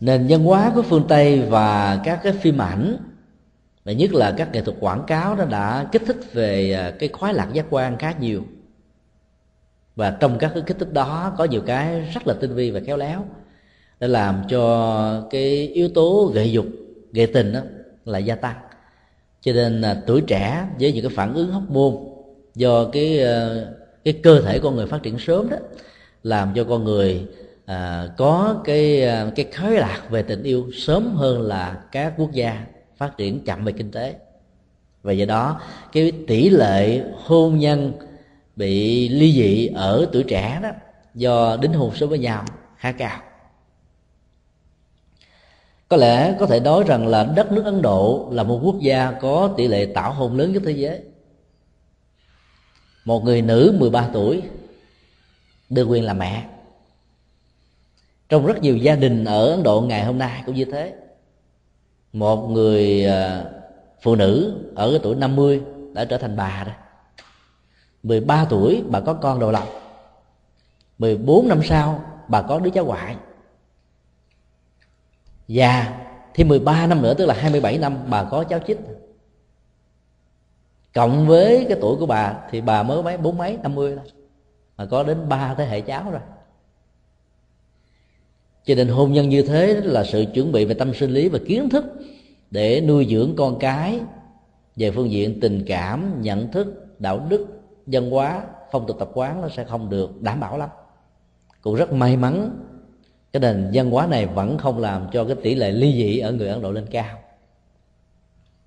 [0.00, 2.96] nền văn hóa của phương tây và các cái phim ảnh,
[3.84, 7.08] và nhất là các nghệ thuật quảng cáo nó đã kích thích về à, cái
[7.08, 8.42] khoái lạc giác quan khá nhiều.
[9.96, 12.80] Và trong các cái kích thích đó có nhiều cái rất là tinh vi và
[12.86, 13.24] khéo léo
[14.00, 16.66] để làm cho cái yếu tố gợi dục
[17.12, 17.60] gợi tình đó
[18.04, 18.56] là gia tăng.
[19.40, 21.96] Cho nên là tuổi trẻ với những cái phản ứng hóc môn
[22.54, 23.48] do cái à,
[24.04, 25.56] cái cơ thể con người phát triển sớm đó,
[26.22, 27.26] làm cho con người
[27.66, 32.32] à, có cái à, cái khói lạc về tình yêu sớm hơn là các quốc
[32.32, 32.66] gia
[32.96, 34.14] phát triển chậm về kinh tế.
[35.02, 35.60] Và do đó
[35.92, 37.92] cái tỷ lệ hôn nhân
[38.56, 40.70] bị ly dị ở tuổi trẻ đó
[41.14, 42.44] do đính hôn sớm với nhau
[42.76, 43.20] khá cao.
[45.88, 49.12] Có lẽ có thể nói rằng là đất nước ấn độ là một quốc gia
[49.12, 51.00] có tỷ lệ tảo hôn lớn nhất thế giới.
[53.04, 54.42] Một người nữ 13 tuổi
[55.70, 56.46] được quyền làm mẹ
[58.28, 60.94] trong rất nhiều gia đình ở ấn độ, ngày hôm nay cũng như thế.
[62.12, 63.44] Một người à,
[64.02, 66.74] phụ nữ ở cái tuổi 50 đã trở thành bà rồi.
[68.02, 69.68] 13 tuổi bà có con đầu lòng.
[70.98, 73.16] 14 năm sau bà có đứa cháu ngoại.
[75.48, 76.00] Và
[76.34, 78.78] thì 13 năm nữa, tức là 27 năm, bà có cháu chích.
[80.94, 84.12] Cộng với cái tuổi của bà thì bà mới mấy, bốn mấy, năm mươi thôi.
[84.76, 86.20] Mà có đến ba thế hệ cháu rồi
[88.66, 91.38] cho nên hôn nhân như thế là sự chuẩn bị về tâm sinh lý và
[91.46, 91.84] kiến thức
[92.50, 94.00] để nuôi dưỡng con cái.
[94.76, 97.46] Về phương diện tình cảm, nhận thức, đạo đức,
[97.86, 100.68] văn hóa, phong tục tập quán nó sẽ không được đảm bảo lắm.
[101.60, 102.50] Cũng rất may mắn,
[103.32, 106.32] cái nền văn hóa này vẫn không làm cho cái tỷ lệ ly dị ở
[106.32, 107.18] người ấn độ lên cao.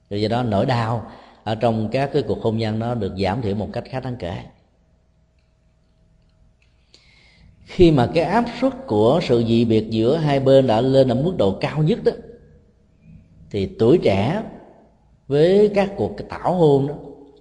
[0.09, 1.11] Rồi do đó nỗi đau
[1.43, 4.15] ở trong các cái cuộc hôn nhân nó được giảm thiểu một cách khá đáng
[4.19, 4.37] kể.
[7.69, 11.15] Khi mà cái áp suất của sự dị biệt giữa hai bên đã lên ở
[11.15, 12.11] mức độ cao nhất đó,
[13.51, 14.43] thì tuổi trẻ
[15.27, 16.95] với các cuộc tảo hôn đó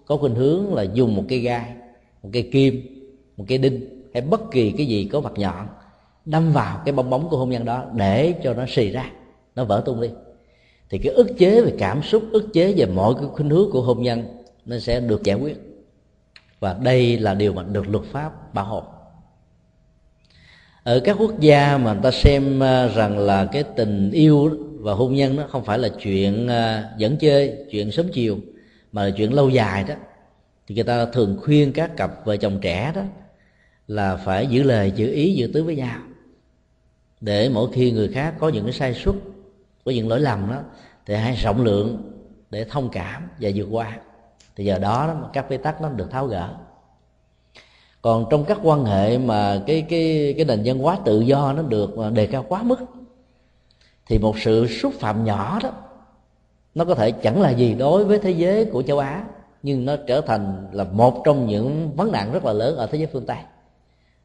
[0.06, 1.74] có khuynh hướng là dùng một cây gai,
[2.22, 2.82] một cây kim,
[3.36, 5.66] một cây đinh hay bất kỳ cái gì có mặt nhọn,
[6.24, 9.10] đâm vào cái bong bóng của hôn nhân đó để cho nó xì ra,
[9.54, 10.08] nó vỡ tung đi.
[10.90, 13.82] Thì cái ức chế về cảm xúc, ức chế về mọi cái khuynh hướng của
[13.82, 14.24] hôn nhân
[14.64, 15.56] nó sẽ được giải quyết.
[16.60, 18.82] Và đây là điều mà được luật pháp bảo hộ
[20.88, 24.50] ở các quốc gia mà người ta xem ờ, rằng là cái tình yêu
[24.80, 28.38] và hôn nhân nó không phải là chuyện ờ, dẫn chơi chuyện sớm chiều
[28.92, 29.94] mà là chuyện lâu dài đó.
[30.66, 33.02] Thì người ta thường khuyên các cặp vợ chồng trẻ đó
[33.88, 35.98] là phải giữ lời giữ ý giữ tứ với nhau.
[37.20, 39.14] Để mỗi khi người khác có những cái sai suất
[39.84, 40.60] có những lỗi lầm đó
[41.06, 42.12] thì hãy rộng lượng
[42.50, 43.98] để thông cảm và vượt qua.
[44.56, 46.54] Thì giờ đó, đó các bế tắc nó được tháo gỡ
[48.02, 51.62] còn trong các quan hệ mà cái cái cái nền văn hóa tự do nó
[51.62, 52.76] được à, đề cao quá mức,
[54.06, 55.70] thì một sự xúc phạm nhỏ đó,
[56.74, 59.24] nó có thể chẳng là gì đối với thế giới của châu á,
[59.62, 62.98] nhưng nó trở thành là một trong những vấn nạn rất là lớn ở thế
[62.98, 63.38] giới phương tây.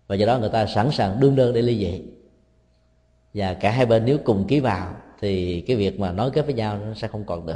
[0.08, 2.04] Và do đó người ta sẵn sàng đương đơn để ly dị.
[3.34, 6.54] Và cả hai bên nếu cùng ký vào thì cái việc mà nói kết với
[6.54, 7.56] nhau nó sẽ không còn được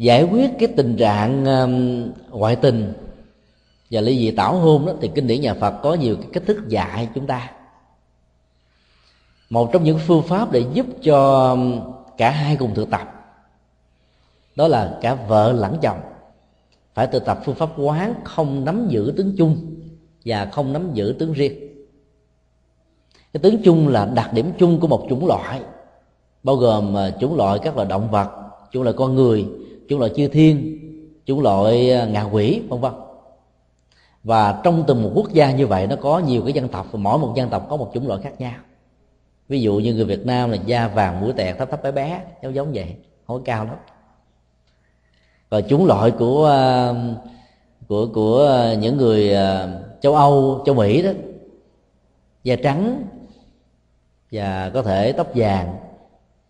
[0.00, 2.06] giải quyết cái tình trạng um,
[2.38, 2.92] ngoại tình
[3.90, 6.42] và ly dị tảo hôn đó, thì kinh điển nhà Phật có nhiều cái cách
[6.46, 7.50] thức dạy chúng ta.
[9.50, 11.80] Một trong những phương pháp để giúp cho um,
[12.16, 13.14] cả hai cùng thực tập
[14.56, 16.00] đó là cả vợ lẫn chồng.
[16.94, 19.74] Phải thực tập phương pháp quán không nắm giữ tướng chung
[20.24, 21.58] và không nắm giữ tướng riêng.
[23.32, 25.60] Cái tướng chung là đặc điểm chung của một chủng loại,
[26.42, 28.30] bao gồm à, chủng loại các loài động vật,
[28.72, 29.46] chủng loại con người
[29.90, 30.78] chủng loại chư thiên
[31.24, 32.92] chủng loại à, ngạ quỷ, vân vân.
[34.24, 36.98] Và trong từng một quốc gia như vậy, nó có nhiều cái dân tộc và
[36.98, 38.54] mỗi một dân tộc có một chủng loại khác nhau.
[39.48, 42.20] Ví dụ như người Việt Nam là da vàng, mũi tẹt thấp thấp bé bé,
[42.42, 42.94] giống giống vậy,
[43.26, 43.76] không cao lắm.
[45.48, 46.94] Và chủng loại của à,
[47.88, 49.36] của của à, những người
[50.00, 51.10] châu Âu, châu Mỹ đó,
[52.44, 53.02] da trắng
[54.32, 55.74] và có thể tóc vàng,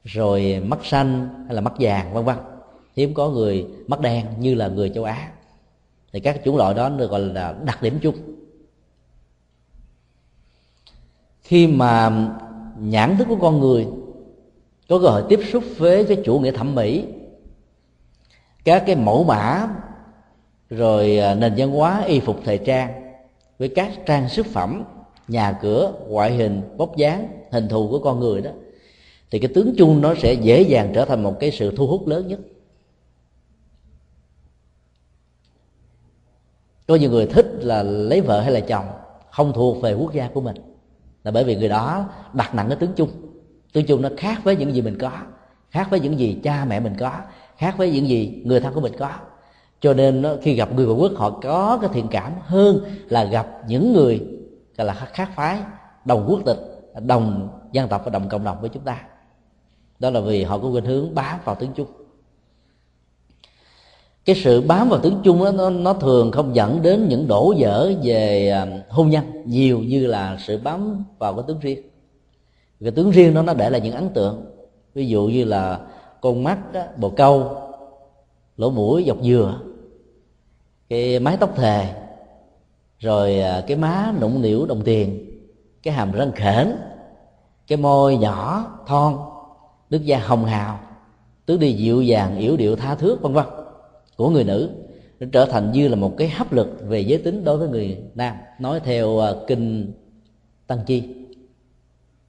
[0.04, 2.36] rồi mắt xanh hay là mắt vàng, vân vân
[3.00, 5.32] hiếm có người mắt đen như là người châu á.
[6.12, 8.14] Thì các chủng loại đó được gọi là đặc điểm chung.
[11.42, 12.28] Khi mà
[12.78, 13.86] nhãn thức của con người
[14.88, 17.04] có cơ hội tiếp xúc với cái chủ nghĩa thẩm mỹ,
[18.64, 19.68] các cái mẫu mã,
[20.70, 23.12] rồi à, nền văn hóa, y phục thời trang
[23.58, 24.84] với các trang sức phẩm,
[25.28, 28.50] nhà cửa, ngoại hình, bóc dáng, hình thù của con người đó,
[29.30, 32.06] thì cái tướng chung nó sẽ dễ dàng trở thành một cái sự thu hút
[32.06, 32.38] lớn nhất.
[36.90, 38.84] Có nhiều người thích là lấy vợ hay là chồng
[39.30, 40.56] không thuộc về quốc gia của mình.
[41.24, 43.08] Là bởi vì người đó đặt nặng cái tướng chung.
[43.72, 45.10] Tướng chung nó khác với những gì mình có,
[45.70, 47.12] khác với những gì cha mẹ mình có,
[47.56, 49.10] khác với những gì người thân của mình có.
[49.80, 53.48] Cho nên khi gặp người ngoại quốc, họ có cái thiện cảm hơn là gặp
[53.66, 54.26] những người,
[54.76, 55.58] gọi là khác phái,
[56.04, 56.58] đồng quốc tịch,
[57.06, 59.02] đồng dân tộc và đồng cộng đồng với chúng ta.
[59.98, 61.86] Đó là vì họ có khuynh hướng bám vào tướng chung
[64.24, 67.54] cái sự bám vào tướng chung đó, nó, nó thường không dẫn đến những đổ
[67.58, 71.82] vỡ về à, hôn nhân nhiều như là sự bám vào cái tướng riêng.
[72.80, 74.44] Cái tướng riêng đó nó để lại những ấn tượng.
[74.94, 75.80] Ví dụ như là
[76.20, 77.56] con mắt đó, bồ câu
[78.56, 79.60] lỗ mũi dọc dừa
[80.88, 81.94] cái mái tóc thề
[82.98, 85.26] rồi à, cái má nụng nỉu đồng tiền
[85.82, 86.76] cái hàm răng khểnh
[87.66, 89.16] cái môi nhỏ thon
[89.90, 90.80] nước da hồng hào
[91.46, 93.46] tứ đi dịu dàng yểu điệu tha thước vân vân
[94.20, 94.70] của người nữ
[95.20, 97.98] nó trở thành như là một cái hấp lực về giới tính đối với người
[98.14, 98.36] nam.
[98.58, 99.92] Nói theo à, kinh
[100.66, 101.02] tăng chi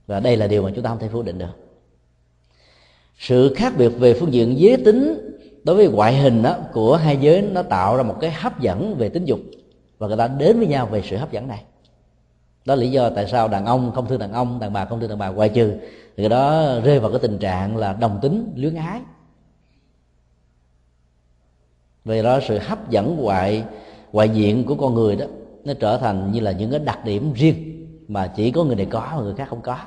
[0.08, 1.56] và đây là điều mà chúng ta không thể phủ định được.
[3.18, 5.32] Sự khác biệt về phương diện giới tính
[5.64, 8.96] đối với ngoại hình đó, của hai giới nó tạo ra một cái hấp dẫn
[8.96, 9.40] về tính dục
[9.98, 11.64] và người ta đến với nhau về sự hấp dẫn này.
[12.66, 15.00] Đó là lý do tại sao đàn ông không thương đàn ông đàn bà không
[15.00, 15.74] thương đàn bà ngoại trừ
[16.18, 19.02] thì đó rơi vào cái tình trạng là đồng tính luyến ái
[22.06, 23.64] vì đó sự hấp dẫn ngoại
[24.12, 25.26] ngoại diện của con người đó,
[25.64, 28.86] nó trở thành như là những cái đặc điểm riêng mà chỉ có người này
[28.86, 29.78] có mà người khác không có.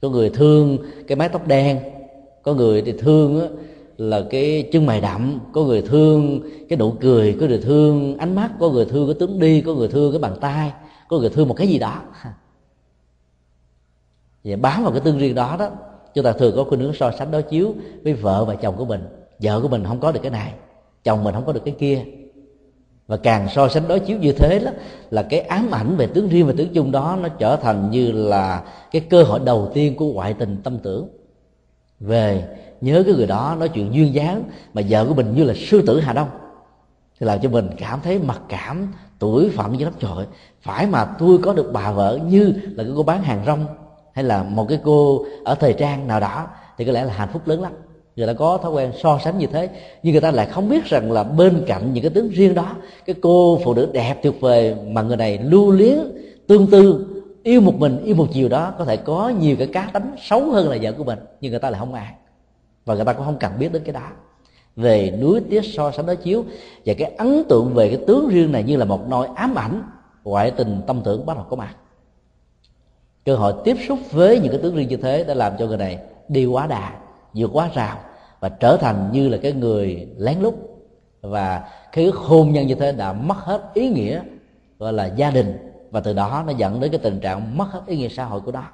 [0.00, 0.78] Có người thương
[1.08, 1.80] cái mái tóc đen,
[2.42, 3.46] có người thì thương á
[3.96, 8.34] là cái chân mày đậm, có người thương cái nụ cười, có người thương ánh
[8.34, 10.72] mắt, có người thương cái tướng đi, có người thương cái bàn tay,
[11.08, 12.02] có người thương một cái gì đó.
[14.44, 15.70] Và bám vào cái tương riêng đó đó,
[16.14, 17.74] chúng ta thường có khuynh hướng so sánh, đối chiếu
[18.04, 19.00] với vợ và chồng của mình.
[19.38, 20.52] Vợ của mình không có được cái này
[21.04, 22.04] chồng mình không có được cái kia.
[23.06, 24.70] Và càng so sánh đối chiếu như thế đó,
[25.10, 28.12] là cái ám ảnh về tướng riêng và tướng chung đó, nó trở thành như
[28.12, 31.08] là cái cơ hội đầu tiên của ngoại tình tâm tưởng.
[32.00, 32.44] Về
[32.80, 34.44] nhớ cái người đó nói chuyện duyên dáng
[34.74, 36.28] mà vợ của mình như là sư tử hà đông,
[37.20, 39.92] thì làm cho mình cảm thấy mặc cảm, tuổi phận như lắm.
[39.98, 40.26] Trời
[40.60, 43.66] phải mà tôi có được bà vợ như là cái cô bán hàng rong
[44.12, 46.46] hay là một cái cô ở thời trang nào đó,
[46.78, 47.72] thì có lẽ là hạnh phúc lớn lắm
[48.16, 49.68] người ta có thói quen so sánh như thế,
[50.02, 52.76] nhưng người ta lại không biết rằng là bên cạnh những cái tướng riêng đó,
[53.06, 55.98] cái cô phụ nữ đẹp tuyệt vời mà người này lưu luyến,
[56.46, 57.06] tương tư,
[57.42, 60.50] yêu một mình, yêu một chiều đó có thể có nhiều cái cá tính xấu
[60.50, 62.12] hơn là vợ của mình, nhưng người ta lại không ai.
[62.84, 64.08] Và người ta cũng không cần biết đến cái đó.
[64.76, 66.44] Về núi tiết so sánh đối chiếu
[66.86, 69.82] và cái ấn tượng về cái tướng riêng này như là một nỗi ám ảnh,
[70.24, 71.76] ngoại tình tâm tưởng bắt đầu có mặt.
[73.24, 75.76] Cơ hội tiếp xúc với những cái tướng riêng như thế đã làm cho người
[75.76, 75.98] này
[76.28, 77.01] đi quá đà
[77.34, 77.98] vượt quá rào
[78.40, 80.54] và trở thành như là cái người lén lút.
[81.20, 84.20] Và cái ước hôn nhân như thế đã mất hết ý nghĩa,
[84.78, 85.56] gọi là gia đình.
[85.90, 88.40] Và từ đó nó dẫn đến cái tình trạng mất hết ý nghĩa xã hội
[88.40, 88.64] của đó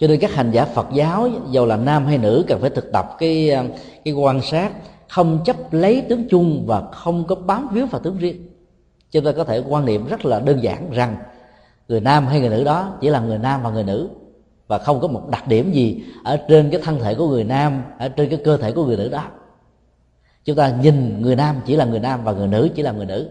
[0.00, 2.92] cho nên các hành giả Phật giáo dầu là nam hay nữ, cần phải thực
[2.92, 3.56] tập cái
[4.04, 4.72] cái quan sát,
[5.08, 8.48] không chấp lấy tướng chung và không có bám víu vào tướng riêng.
[9.10, 11.16] Chúng ta có thể quan niệm rất là đơn giản rằng
[11.88, 14.08] người nam hay người nữ đó chỉ là người nam và người nữ
[14.70, 17.82] và không có một đặc điểm gì ở trên cái thân thể của người nam,
[17.98, 19.24] ở trên cái cơ thể của người nữ đó.
[20.44, 23.06] Chúng ta nhìn người nam chỉ là người nam và người nữ chỉ là người
[23.06, 23.28] nữ.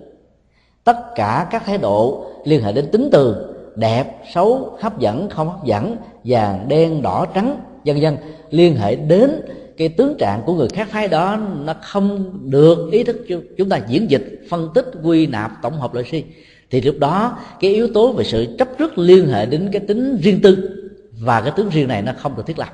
[0.83, 5.49] Tất cả các thái độ liên hệ đến tính từ đẹp, xấu, hấp dẫn, không
[5.49, 8.17] hấp dẫn, vàng, đen, đỏ, trắng, vân vân,
[8.49, 9.31] liên hệ đến
[9.77, 13.25] cái tướng trạng của người khác phái đó, nó không được ý thức
[13.57, 16.23] chúng ta diễn dịch, phân tích, quy nạp, tổng hợp lại suy.
[16.69, 20.17] Thì lúc đó cái yếu tố về sự chấp trước liên hệ đến cái tính
[20.21, 20.75] riêng tư
[21.19, 22.69] và cái tướng riêng này nó không được thiết lập.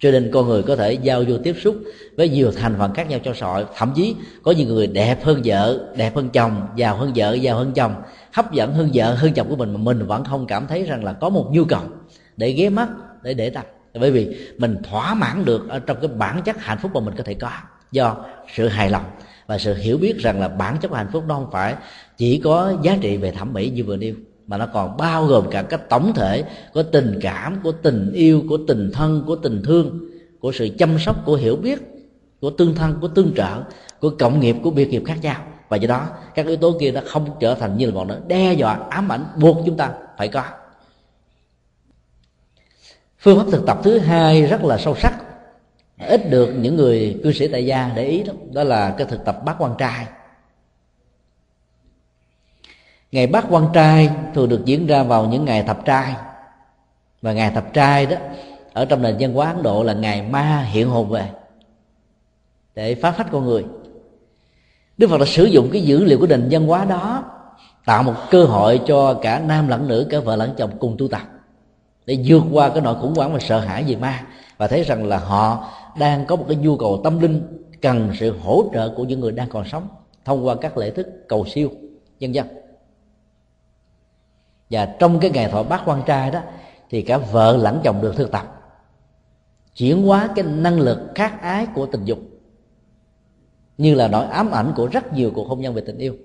[0.00, 1.76] Cho nên con người có thể giao du tiếp xúc
[2.16, 3.64] với nhiều thành phần khác nhau trong xã hội.
[3.76, 7.56] Thậm chí có những người đẹp hơn vợ, đẹp hơn chồng, giàu hơn vợ, giàu
[7.56, 7.94] hơn chồng,
[8.32, 11.04] hấp dẫn hơn vợ, hơn chồng của mình mà mình vẫn không cảm thấy rằng
[11.04, 11.82] là có một nhu cầu
[12.36, 12.88] để ghé mắt,
[13.22, 13.64] để để tâm.
[14.00, 17.14] Bởi vì mình thỏa mãn được ở trong cái bản chất hạnh phúc mà mình
[17.18, 17.50] có thể có
[17.92, 19.04] do sự hài lòng
[19.46, 21.74] và sự hiểu biết rằng là bản chất của hạnh phúc đó không phải
[22.16, 24.14] chỉ có giá trị về thẩm mỹ như vừa nêu
[24.46, 28.42] mà nó còn bao gồm cả cái tổng thể của tình cảm của tình yêu
[28.48, 30.00] của tình thân của tình thương
[30.40, 31.78] của sự chăm sóc của hiểu biết
[32.40, 33.62] của tương thân của tương trợ
[34.00, 35.42] của cộng nghiệp của biệt nghiệp khác nhau.
[35.68, 38.14] Và do đó các yếu tố kia nó không trở thành như là bọn nó.
[38.26, 40.42] Đe dọa ám ảnh buộc chúng ta phải có.
[43.18, 45.14] Phương pháp thực tập thứ hai rất là sâu sắc.
[46.08, 49.24] Ít được những người cư sĩ tại gia để ý đó, đó là cái thực
[49.24, 50.06] tập bát quan trai
[53.16, 56.14] ngày bát quan trai thường được diễn ra vào những ngày thập trai.
[57.22, 58.16] Và ngày thập trai đó,
[58.72, 61.28] ở trong nền văn hóa ấn độ là ngày ma hiện hồn về,
[62.74, 63.64] để phá phách con người.
[64.98, 67.24] Đức phật đã sử dụng cái dữ liệu của nền văn hóa đó,
[67.84, 71.08] tạo một cơ hội cho cả nam lẫn nữ, cả vợ lẫn chồng cùng tu
[71.08, 71.22] tập,
[72.06, 74.26] để vượt qua cái nỗi khủng hoảng và sợ hãi về ma.
[74.56, 75.68] Và thấy rằng là họ
[75.98, 79.32] đang có một cái nhu cầu tâm linh, cần sự hỗ trợ của những người
[79.32, 79.88] đang còn sống
[80.24, 81.70] thông qua các lễ thức cầu siêu,
[82.20, 82.46] nhân dân
[84.70, 86.40] và trong cái ngày thọ bát quan trai đó,
[86.90, 88.62] thì cả vợ lẫn chồng được thực tập,
[89.76, 92.18] chuyển hóa cái năng lực khát ái của tình dục.
[93.78, 96.16] Như là nỗi ám ảnh của rất nhiều cuộc hôn nhân về tình yêu.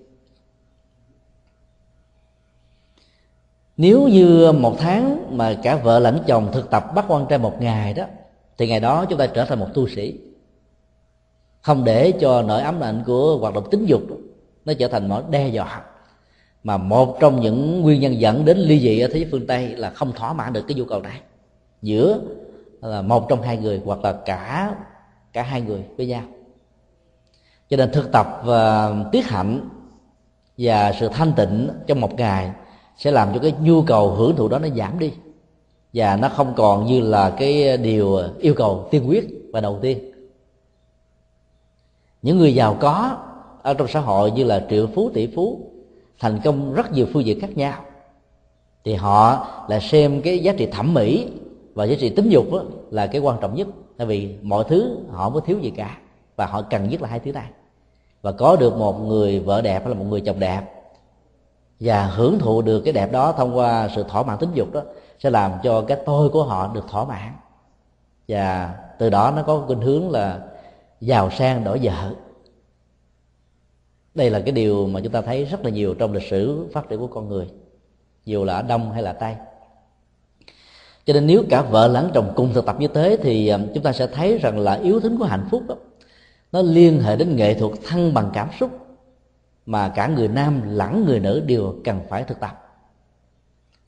[3.77, 7.62] Nếu như một tháng mà cả vợ lẫn chồng thực tập bắt quan trai một
[7.62, 8.05] ngày đó,
[8.57, 10.19] thì ngày đó chúng ta trở thành một tu sĩ.
[11.62, 14.01] Không để cho nỗi ám ảnh của hoạt động tính dục
[14.65, 15.86] nó trở thành mối đe dọa
[16.63, 19.67] mà một trong những nguyên nhân dẫn đến ly dị ở thế giới phương tây
[19.67, 21.21] là không thỏa mãn được cái nhu cầu này.
[21.81, 22.19] Giữa
[22.81, 24.75] là một trong hai người hoặc là cả
[25.33, 26.23] cả hai người với nhau.
[27.69, 29.69] Cho nên thực tập và tiết hạnh
[30.57, 32.51] và sự thanh tịnh trong một ngày
[32.97, 35.13] sẽ làm cho cái nhu cầu hưởng thụ đó nó giảm đi.
[35.93, 40.11] Và nó không còn như là cái điều yêu cầu tiên quyết và đầu tiên.
[42.21, 43.17] Những người giàu có
[43.61, 45.70] ở trong xã hội như là triệu phú, tỷ phú
[46.19, 47.73] thành công rất nhiều phương diện khác nhau.
[48.83, 51.31] Thì họ lại xem cái giá trị thẩm mỹ
[51.73, 52.45] và giá trị tính dục
[52.91, 53.67] là cái quan trọng nhất.
[53.97, 55.97] Tại vì mọi thứ họ không có thiếu gì cả
[56.35, 57.49] và họ cần nhất là hai thứ này.
[58.21, 60.61] Và có được một người vợ đẹp hay là một người chồng đẹp
[61.79, 64.81] và hưởng thụ được cái đẹp đó thông qua sự thỏa mãn tính dục đó
[65.19, 67.33] sẽ làm cho cái tôi của họ được thỏa mãn.
[68.27, 70.39] Và từ đó nó có khuynh hướng là
[71.01, 72.13] giàu sang, đổi vợ
[74.15, 76.89] đây là cái điều mà chúng ta thấy rất là nhiều trong lịch sử phát
[76.89, 77.47] triển của con người
[78.25, 79.35] dù là ở đông hay là tây.
[81.05, 83.83] Cho nên nếu cả vợ lẫn chồng cùng thực tập như thế thì à, chúng
[83.83, 85.75] ta sẽ thấy rằng là yếu tính của hạnh phúc đó,
[86.51, 88.71] nó liên hệ đến nghệ thuật thăng bằng cảm xúc
[89.65, 92.67] mà cả người nam lẫn người nữ đều cần phải thực tập.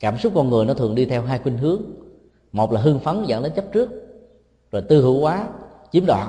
[0.00, 1.82] Cảm xúc con người nó thường đi theo hai khuynh hướng.
[2.52, 3.90] Một là hưng phấn dẫn đến chấp trước
[4.72, 5.48] rồi tư hữu quá
[5.92, 6.28] chiếm đoạt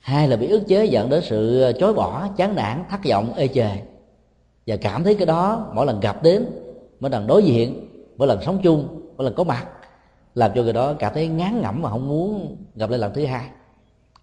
[0.00, 3.48] hai là bị ức chế dẫn đến sự chối bỏ, chán nản, thất vọng, ê
[3.48, 3.70] chề.
[4.66, 6.46] Và cảm thấy cái đó mỗi lần gặp đến,
[7.00, 9.66] mỗi lần đối diện, mỗi lần sống chung, mỗi lần có mặt,
[10.34, 13.26] làm cho người đó cảm thấy ngán ngẩm và không muốn gặp lại lần thứ
[13.26, 13.44] hai.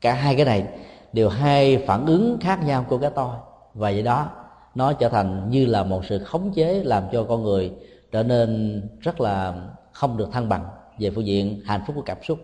[0.02, 0.68] Cả hai cái này,
[1.14, 3.36] đều hai phản ứng khác nhau của cái tôi.
[3.74, 4.30] Và vậy đó,
[4.76, 7.72] nó trở thành như là một sự khống chế làm cho con người
[8.12, 9.54] trở nên rất là
[9.92, 10.66] không được thăng bằng
[11.00, 12.40] về phương diện hạnh phúc của cảm xúc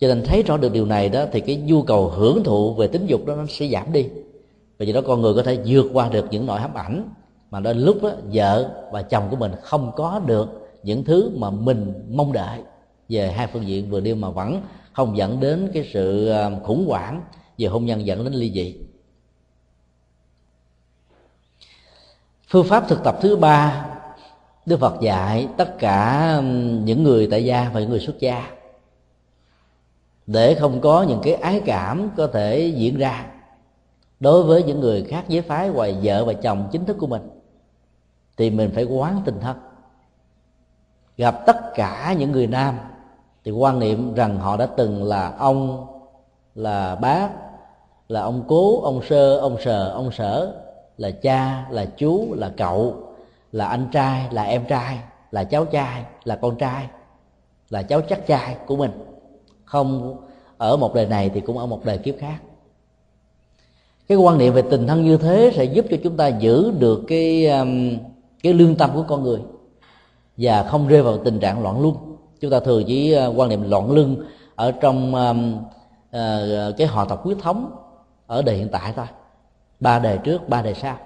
[0.00, 2.86] cho nên thấy rõ được điều này đó thì cái nhu cầu hưởng thụ về
[2.86, 4.08] tính dục đó nó sẽ giảm đi.
[4.78, 7.08] Và do đó con người có thể vượt qua được những nỗi hấp ảnh
[7.50, 11.50] mà đến lúc đó, vợ và chồng của mình không có được những thứ mà
[11.50, 12.60] mình mong đợi.
[13.08, 16.86] Về hai phương diện vừa nêu mà vẫn không dẫn đến cái sự ờ, khủng
[16.88, 17.22] hoảng
[17.58, 18.76] về hôn nhân dẫn đến ly dị.
[22.48, 23.86] Phương pháp thực tập thứ ba
[24.66, 26.40] đức phật dạy tất cả
[26.84, 28.59] những người tại gia và những người xuất gia
[30.32, 33.26] để không có những cái ái cảm có thể diễn ra
[34.20, 37.30] đối với những người khác giới phái ngoài vợ và chồng chính thức của mình,
[38.36, 39.56] thì mình phải quán tình thân.
[41.16, 42.78] Gặp tất cả những người nam,
[43.44, 45.86] thì quan niệm rằng họ đã từng là ông,
[46.54, 47.28] là bác,
[48.08, 50.54] là ông cố, ông sơ, ông sờ, ông sở,
[50.96, 52.96] là cha, là chú, là cậu,
[53.52, 54.98] là anh trai, là em trai,
[55.30, 56.88] là cháu trai, là con trai,
[57.70, 59.09] là cháu chắc trai của mình
[59.70, 60.16] không
[60.58, 62.38] ở một đời này thì cũng ở một đời kiếp khác.
[64.08, 67.02] Cái quan niệm về tình thân như thế sẽ giúp cho chúng ta giữ được
[67.08, 67.98] cái um,
[68.42, 69.40] cái lương tâm của con người
[70.36, 71.94] và không rơi vào tình trạng loạn luân.
[72.40, 74.24] Chúng ta thường chỉ ờ, quan niệm loạn luân
[74.54, 77.70] ở trong um, uh, cái họ tộc huyết thống
[78.26, 79.06] ở đời hiện tại thôi.
[79.80, 80.96] Ba đời trước ba đời sau.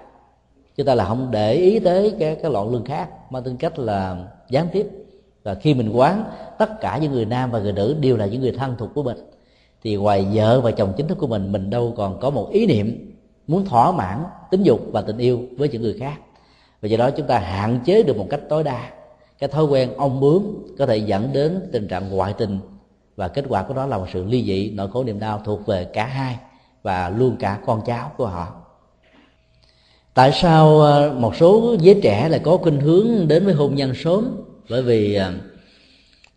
[0.75, 3.79] Chúng ta là không để ý tới cái cái loạn luân khác mà tính cách
[3.79, 4.17] là
[4.49, 5.04] gián tiếp
[5.45, 6.23] và khi mình quán
[6.57, 9.03] tất cả những người nam và người nữ đều là những người thân thuộc của
[9.03, 9.17] mình,
[9.83, 12.65] thì ngoài vợ và chồng chính thức của mình mình đâu còn có một ý
[12.65, 13.15] niệm
[13.47, 16.15] muốn thỏa mãn tính dục và tình yêu với những người khác.
[16.81, 18.89] Và do đó chúng ta hạn chế được một cách tối đa
[19.39, 22.59] cái thói quen ong bướm có thể dẫn đến tình trạng ngoại tình.
[23.15, 25.65] Và kết quả của đó là một sự ly dị, nỗi khổ niềm đau thuộc
[25.65, 26.37] về cả hai
[26.83, 28.47] và luôn cả con cháu của họ.
[30.13, 33.93] Tại sao ờ, một số giới trẻ lại có khuynh hướng đến với hôn nhân
[33.95, 34.44] sớm?
[34.69, 35.33] Bởi vì à,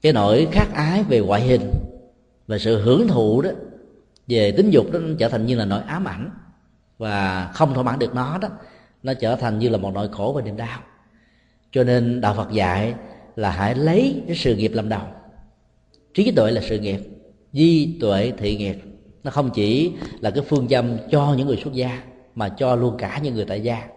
[0.03, 1.73] cái nỗi khát ái về ngoại hình
[2.47, 3.51] và sự hưởng thụ đó
[4.27, 6.31] về tính dục đó nó trở thành như là nỗi ám ảnh
[6.99, 8.49] và không thỏa mãn được nó đó,
[9.03, 10.81] nó trở thành như là một nỗi khổ và niềm đau.
[11.73, 12.95] Cho nên đạo phật dạy
[13.37, 15.03] là hãy lấy cái sự nghiệp làm đầu.
[16.15, 17.01] Trí tuệ là sự nghiệp,
[17.53, 18.77] di tuệ thị nghiệp.
[19.25, 22.03] Nó không chỉ là cái phương châm cho những người xuất gia,
[22.35, 23.89] mà cho luôn cả những người tại gia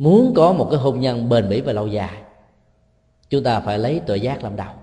[0.00, 2.22] muốn có một cái hôn nhân bền bỉ và lâu dài,
[3.30, 4.74] chúng ta phải lấy tự giác làm đầu.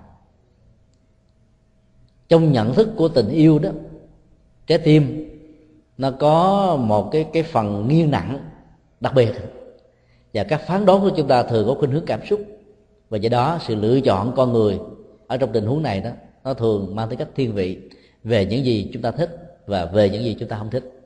[2.29, 3.69] Trong nhận thức của tình yêu đó,
[4.67, 5.29] trái tim
[5.97, 8.39] nó có một cái cái phần nghiêng nặng
[8.99, 9.33] đặc biệt.
[10.33, 12.41] Và các phán đoán của chúng ta thường có khuynh hướng cảm xúc.
[13.09, 14.79] Và do đó, sự lựa chọn con người
[15.27, 16.09] ở trong tình huống này đó,
[16.43, 17.89] nó thường mang tính cách thiên vị
[18.23, 20.96] về những gì chúng ta thích và về những gì chúng ta không thích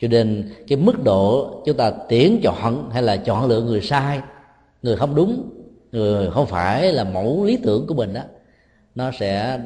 [0.00, 4.20] cho nên cái mức độ chúng ta tuyển chọn hay là chọn lựa người sai,
[4.82, 5.50] người không đúng,
[5.92, 8.22] người không phải là mẫu lý tưởng của mình đó
[8.94, 9.60] nó sẽ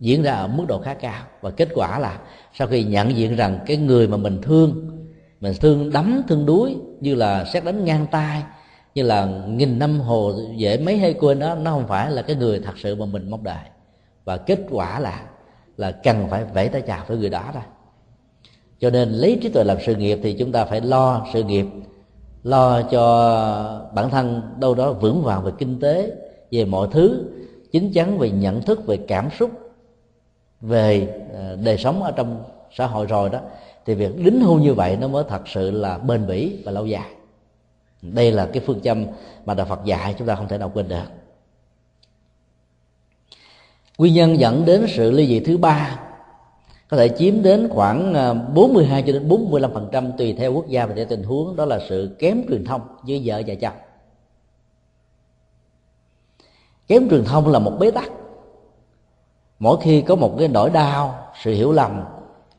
[0.00, 1.22] diễn ra ở mức độ khá cao.
[1.40, 2.18] Và kết quả là
[2.54, 4.90] sau khi nhận diện rằng cái người mà mình thương
[5.40, 8.42] mình thương đắm, thương đuối, như là xét đánh ngang tay,
[8.94, 12.36] như là nghìn năm hồ dễ mấy hay quên đó, nó không phải là cái
[12.36, 13.64] người thật sự mà mình mong đợi.
[14.24, 15.22] Và kết quả là
[15.76, 17.62] là cần phải vẫy tay chào với người đó thôi
[18.80, 21.66] cho nên lấy trí tuệ làm sự nghiệp thì chúng ta phải lo sự nghiệp,
[22.42, 26.12] lo cho bản thân đâu đó vững vàng về kinh tế,
[26.50, 27.24] về mọi thứ
[27.72, 29.50] chính chắn về nhận thức, về cảm xúc,
[30.60, 33.40] về ờ, đời sống ở trong xã hội rồi đó.
[33.86, 36.86] Thì việc đính hôn như vậy nó mới thật sự là bền bỉ và lâu
[36.86, 37.10] dài.
[38.02, 39.06] Đây là cái phương châm
[39.44, 41.04] mà đạo Phật dạy, chúng ta không thể nào quên được.
[43.98, 45.98] Nguyên nhân dẫn đến sự ly dị thứ ba
[46.90, 50.68] có thể chiếm đến khoảng à, 42 cho đến 45 phần trăm tùy theo quốc
[50.68, 51.56] gia và theo tình huống.
[51.56, 53.74] Đó là sự kém truyền thông giữa vợ và chồng.
[56.88, 58.10] Kém truyền thông là một bế tắc.
[59.58, 62.02] Mỗi khi có một cái nỗi đau, sự hiểu lầm,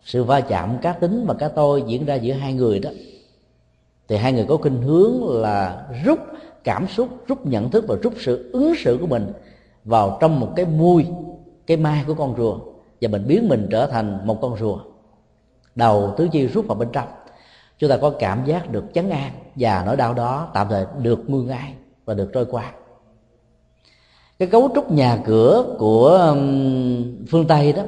[0.04, 2.90] sự va chạm cá tính và cá tôi diễn ra giữa hai người đó,
[4.08, 6.20] thì hai người có khuynh hướng là rút
[6.64, 9.34] cảm xúc, rút nhận thức và rút sự ứng xử của mình
[9.86, 11.06] vào trong một cái mui,
[11.68, 12.60] cái mai của con rùa
[13.02, 14.80] và mình biến mình trở thành một con rùa.
[15.76, 17.08] Đầu tứ chi rút vào bên trong.
[17.78, 21.20] Chúng ta có cảm giác được chấn an và nỗi đau đó tạm thời được
[21.28, 21.74] nguôi ngay
[22.06, 22.72] và được trôi qua.
[24.40, 26.36] Cái cấu trúc nhà cửa của
[27.30, 27.84] phương tây đó,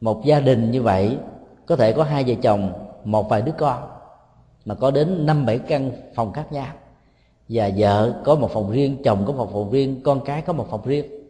[0.00, 1.18] một gia đình như vậy,
[1.66, 2.72] có thể có hai vợ chồng,
[3.04, 3.82] một vài đứa con,
[4.64, 6.66] mà có đến năm bảy căn phòng khác nhau.
[7.48, 10.66] Và vợ có một phòng riêng, chồng có một phòng riêng, con cái có một
[10.70, 11.21] phòng riêng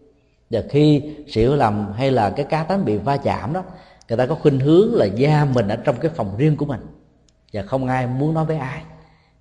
[0.53, 3.63] và khi sự hiểu lầm hay là cái cá tánh bị va chạm đó,
[4.09, 6.81] người ta có khuynh hướng là da mình ở trong cái phòng riêng của mình.
[7.53, 8.83] Và không ai muốn nói với ai.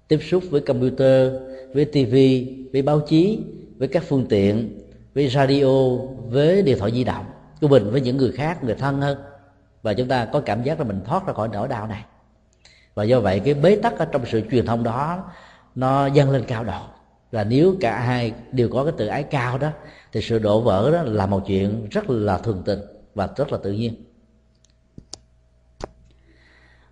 [0.07, 1.33] Tiếp xúc với computer,
[1.73, 3.39] với tivi với báo chí,
[3.77, 4.79] với các phương tiện,
[5.15, 5.97] với radio,
[6.29, 7.25] với điện thoại di động.
[7.61, 9.17] Của mình với những người khác, người thân hơn.
[9.81, 12.03] Và chúng ta có cảm giác là mình thoát ra khỏi nỗi đau này.
[12.95, 15.23] Và do vậy cái bế tắc ở trong sự truyền thông đó,
[15.75, 16.81] nó dâng lên cao độ.
[17.31, 19.69] Và nếu cả hai đều có cái tự ái cao đó
[20.11, 22.79] thì sự đổ vỡ đó là một chuyện rất là thường tình
[23.15, 23.93] và rất là tự nhiên.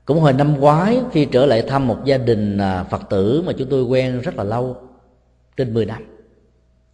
[0.06, 3.54] Cũng hồi năm ngoái, khi trở lại thăm một gia đình à, phật tử mà
[3.58, 4.78] chúng tôi quen rất là lâu,
[5.58, 6.04] trên 10 năm,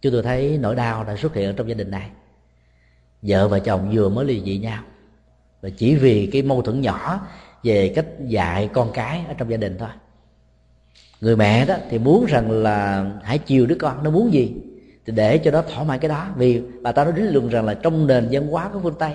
[0.02, 2.10] chúng tôi thấy nỗi đau đã xuất hiện ở trong gia đình này.
[3.22, 4.82] Vợ và chồng vừa mới ly dị nhau,
[5.60, 7.28] và chỉ vì cái mâu thuẫn nhỏ
[7.62, 9.88] về cách dạy con cái ở trong gia đình thôi.
[11.20, 14.54] Người mẹ đó thì muốn rằng là hãy chiều đứa con, nó muốn gì?
[15.06, 16.26] Thì để cho nó thỏa mãn cái đó.
[16.36, 19.14] Vì bà ta nói lý luận rằng là trong nền văn hóa của phương tây,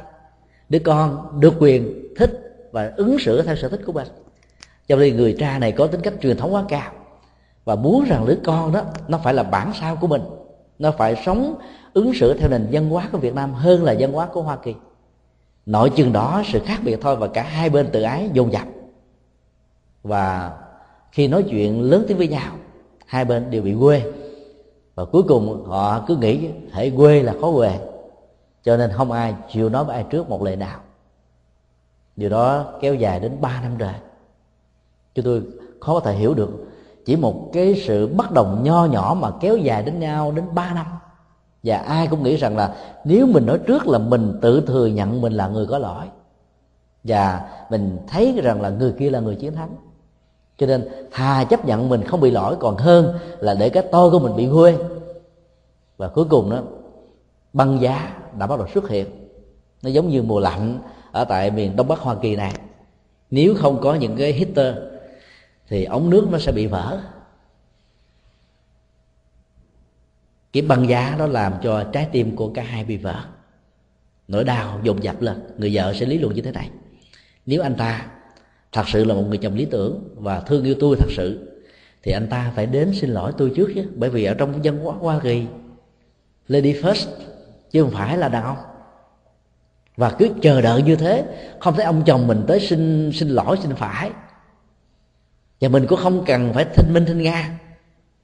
[0.70, 2.32] đứa con được quyền thích
[2.72, 4.08] và ứng xử theo sở thích của mình.
[4.88, 6.92] Cho nên người cha này có tính cách truyền thống quá cao.
[7.66, 10.22] Và muốn rằng đứa con đó, nó phải là bản sao của mình.
[10.80, 11.56] Nó phải sống,
[11.94, 14.58] ứng xử theo nền văn hóa của việt nam hơn là văn hóa của hoa
[14.58, 14.76] kỳ.
[15.66, 18.68] Nội chừng đó, sự khác biệt thôi và cả hai bên tự ái dồn dập.
[20.04, 20.52] Và
[21.12, 22.52] khi nói chuyện lớn tiếng với nhau,
[23.06, 24.04] hai bên đều bị quê
[24.96, 27.80] và cuối cùng họ cứ nghĩ hãy quê là khó quê.
[28.64, 30.80] Cho nên không ai chịu nói với ai trước một lời nào.
[32.16, 33.94] Điều đó kéo dài đến ba năm trời.
[35.16, 35.44] Chúng tôi
[35.80, 36.50] khó có thể hiểu được
[37.06, 40.74] chỉ một cái sự bất đồng nho nhỏ mà kéo dài đến nhau đến ba
[40.74, 40.86] năm.
[41.64, 42.76] Và ai cũng nghĩ rằng là
[43.06, 46.06] nếu mình nói trước là mình tự thừa nhận mình là người có lỗi
[47.04, 49.70] và mình thấy rằng là người kia là người chiến thắng
[50.62, 54.12] cho nên thà chấp nhận mình không bị lỗi, còn hơn là để cái tôi
[54.12, 54.78] của mình bị huê
[55.98, 56.64] và cuối cùng đó,
[57.54, 59.08] băng giá đã bắt đầu xuất hiện.
[59.84, 60.80] Nó giống như mùa lạnh
[61.12, 62.54] ở tại miền đông bắc hoa kỳ này.
[63.32, 64.76] Nếu không có những cái heater,
[65.68, 67.00] thì ống nước nó sẽ bị vỡ.
[70.54, 73.16] Cái băng giá nó làm cho trái tim của cả hai bị vỡ.
[74.28, 75.44] Nỗi đau dồn dập lên.
[75.58, 76.70] Người vợ sẽ lý luận như thế này.
[77.46, 78.08] Nếu anh ta
[78.72, 81.48] thật sự là một người chồng lý tưởng và thương yêu tôi thật sự.
[82.04, 84.80] Thì anh ta phải đến xin lỗi tôi trước chứ bởi vì ở trong dân
[84.80, 85.44] hóa hoa kỳ,
[86.48, 87.08] lady first,
[87.72, 88.58] chứ không phải là đàn ông.
[89.98, 91.24] Và cứ chờ đợi như thế,
[91.60, 94.12] không thấy ông chồng mình tới xin xin lỗi, xin phải.
[95.62, 97.60] Và mình cũng không cần phải thanh minh thanh nga.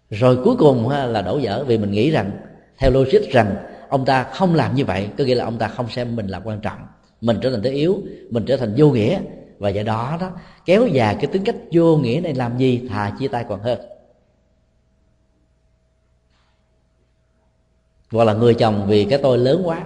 [0.10, 2.32] Rồi cuối cùng là đổ vỡ vì mình nghĩ rằng,
[2.78, 3.56] theo logic rằng,
[3.90, 6.40] ông ta không làm như vậy, có nghĩa là ông ta không xem mình là
[6.40, 6.80] quan trọng.
[7.22, 7.98] Mình trở thành thế yếu,
[8.30, 9.20] mình trở thành vô nghĩa
[9.60, 10.32] và do đó đó,
[10.66, 12.88] kéo dài cái tính cách vô nghĩa này làm gì?
[12.90, 13.80] Thà chia tay còn hơn.
[18.12, 19.84] Hoặc là người chồng vì cái tôi lớn quá,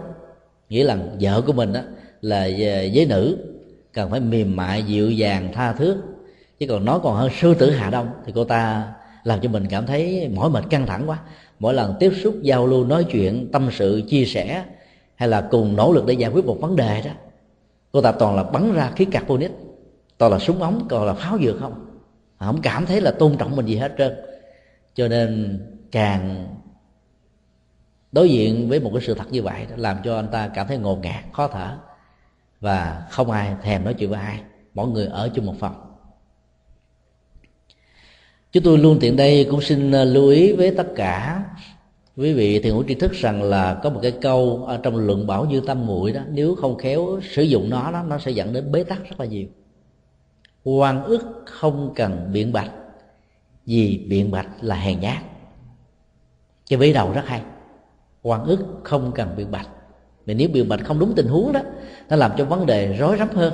[0.70, 1.82] nghĩa là vợ của mình đó
[2.22, 2.46] là
[2.86, 3.38] giới nữ,
[3.94, 6.02] cần phải mềm mại, dịu dàng, tha thước
[6.60, 9.66] chứ còn nó còn hơn sư tử hạ đông, thì cô ta làm cho mình
[9.70, 11.20] cảm thấy mỏi mệt căng thẳng quá.
[11.60, 14.66] Mỗi lần tiếp xúc, giao lưu, nói chuyện, tâm sự, chia sẻ,
[15.16, 17.12] hay là cùng nỗ lực để giải quyết một vấn đề đó
[17.91, 19.51] cô ta toàn là bắn ra khí carbonic.
[20.17, 21.86] Toàn là súng ống toàn là pháo dược không?
[22.38, 24.15] À, không cảm thấy là tôn trọng mình gì hết trơn.
[24.93, 25.60] Cho nên
[25.91, 26.47] càng
[28.12, 30.67] đối diện với một cái sự thật như vậy đó, làm cho anh ta cảm
[30.67, 31.77] thấy ngột ngạt khó thở.
[32.60, 34.41] Và không ai thèm nói chuyện với ai.
[34.73, 35.75] Mọi người ở chung một phòng.
[38.51, 41.43] Chúng tôi luôn tiện đây cũng xin à, lưu ý với tất cả
[42.17, 45.28] quý vị thiền hữu tri thức rằng là có một cái câu ở trong luận
[45.28, 48.54] bảo như tâm muội đó, nếu không khéo sử dụng nó đó nó sẽ dẫn
[48.54, 49.47] đến bế tắc rất là nhiều.
[50.63, 52.71] Quan ức không cần biện bạch,
[53.65, 55.17] vì biện bạch là hèn nhát.
[56.69, 57.41] Cái vế đầu rất hay.
[58.21, 59.67] Quan ức không cần biện bạch.
[60.26, 61.60] Vì nếu biện bạch không đúng tình huống đó,
[62.10, 63.54] nó làm cho vấn đề rối rắm hơn.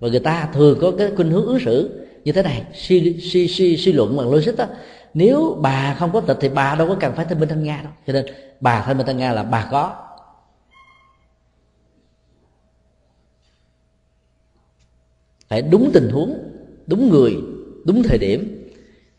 [0.00, 2.64] Và người ta thường có cái khuynh hướng ứng xử như thế này.
[2.74, 4.66] Suy suy suy suy luận bằng logic đó
[5.14, 7.80] nếu bà không có tịch thì bà đâu có cần phải thanh minh thanh nga
[7.82, 7.92] đâu.
[8.06, 8.26] Cho nên
[8.60, 9.96] bà thanh minh thanh nga là bà có.
[15.48, 16.38] Phải đúng tình huống,
[16.86, 17.36] đúng người,
[17.86, 18.60] đúng thời điểm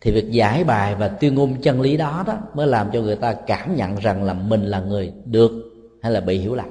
[0.02, 3.16] thì việc giải bài và tuyên ngôn chân lý đó đó mới làm cho người
[3.16, 5.52] ta cảm nhận rằng là mình là người được
[6.02, 6.70] hay là bị hiểu lầm.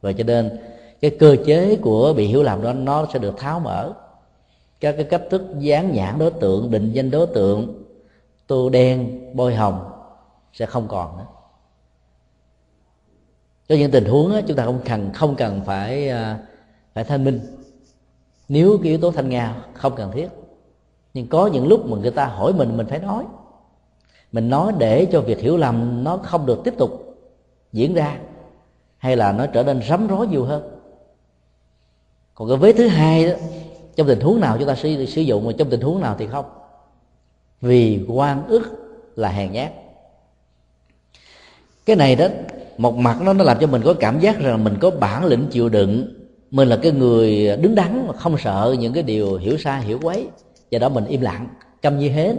[0.00, 0.58] Và cho nên
[1.00, 3.92] cái cơ chế của bị hiểu lầm đó nó sẽ được tháo mở.
[4.80, 7.81] Các cái cách thức dán nhãn đối tượng, định danh đối tượng
[8.52, 9.90] tô đen bôi hồng
[10.52, 11.26] sẽ không còn nữa.
[13.68, 16.38] Có những tình huống đó, chúng ta không cần không cần phải à,
[16.94, 17.40] phải thanh minh.
[18.48, 20.28] Nếu cái yếu tố thanh nga không cần thiết
[21.14, 23.24] nhưng có những lúc mà người ta hỏi mình mình phải nói.
[24.32, 27.16] Mình nói để cho việc hiểu lầm nó không được tiếp tục
[27.72, 28.18] diễn ra
[28.98, 30.78] hay là nó trở nên rắm rối nhiều hơn.
[32.34, 33.34] Còn cái vế thứ hai đó
[33.96, 36.26] trong tình huống nào chúng ta sử, sử dụng mà trong tình huống nào thì
[36.26, 36.61] không?
[37.62, 38.62] Vì quan ức
[39.16, 39.72] là hèn nhát.
[41.86, 42.26] Cái này đó,
[42.78, 45.46] một mặt nó nó làm cho mình có cảm giác rằng mình có bản lĩnh
[45.50, 46.14] chịu đựng.
[46.50, 49.98] Mình là cái người đứng đắn mà không sợ những cái điều hiểu sai, hiểu
[50.02, 50.28] quấy.
[50.70, 51.48] Do đó mình im lặng,
[51.82, 52.36] câm như hến.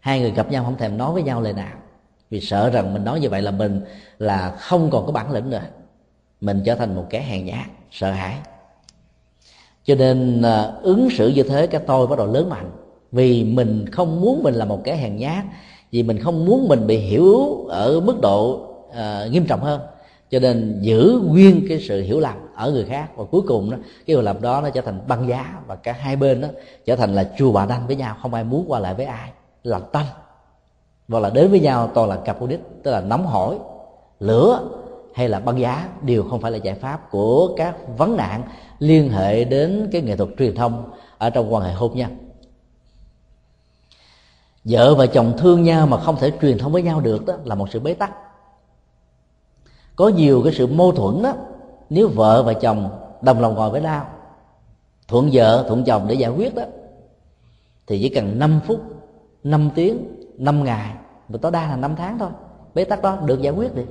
[0.00, 1.76] Hai người gặp nhau không thèm nói với nhau lời nào.
[2.30, 3.80] Vì sợ rằng mình nói như vậy là mình
[4.18, 5.62] là không còn có bản lĩnh nữa.
[6.40, 8.36] Mình trở thành một kẻ hèn nhát, sợ hãi.
[9.84, 12.70] Cho nên à, ứng xử như thế, cái tôi bắt đầu lớn mạnh
[13.12, 15.44] vì mình không muốn mình là một kẻ hèn nhát
[15.90, 19.80] vì mình không muốn mình bị hiểu ở mức độ uh, nghiêm trọng hơn.
[20.30, 23.76] Cho nên giữ nguyên cái sự hiểu lầm ở người khác và cuối cùng đó
[23.82, 26.48] cái hiểu lầm đó nó trở thành băng giá và cả hai bên đó
[26.86, 29.30] trở thành là chùa bà đanh với nhau không ai muốn qua lại với ai.
[29.64, 30.02] Lạnh tâm.
[31.08, 33.56] Và là đến với nhau toàn là cặp đích tức là nóng hổi
[34.20, 34.68] lửa
[35.14, 38.42] hay là băng giá đều không phải là giải pháp của các vấn nạn
[38.78, 42.10] liên hệ đến cái nghệ thuật truyền thông ở trong quan hệ hôn nhân
[44.68, 47.54] vợ và chồng thương nhau mà không thể truyền thông với nhau được đó là
[47.54, 48.12] một sự bế tắc.
[49.96, 51.32] Có nhiều cái sự mâu thuẫn đó,
[51.90, 52.90] nếu vợ và chồng
[53.22, 54.06] đồng lòng ngồi với nhau,
[55.08, 56.62] thuận vợ, thuận chồng để giải quyết đó,
[57.86, 58.80] thì chỉ cần 5 phút
[59.44, 59.98] 5 tiếng
[60.38, 60.94] 5 ngày
[61.28, 62.30] và tối đa là 5 tháng thôi,
[62.74, 63.82] bế tắc đó được giải quyết đi.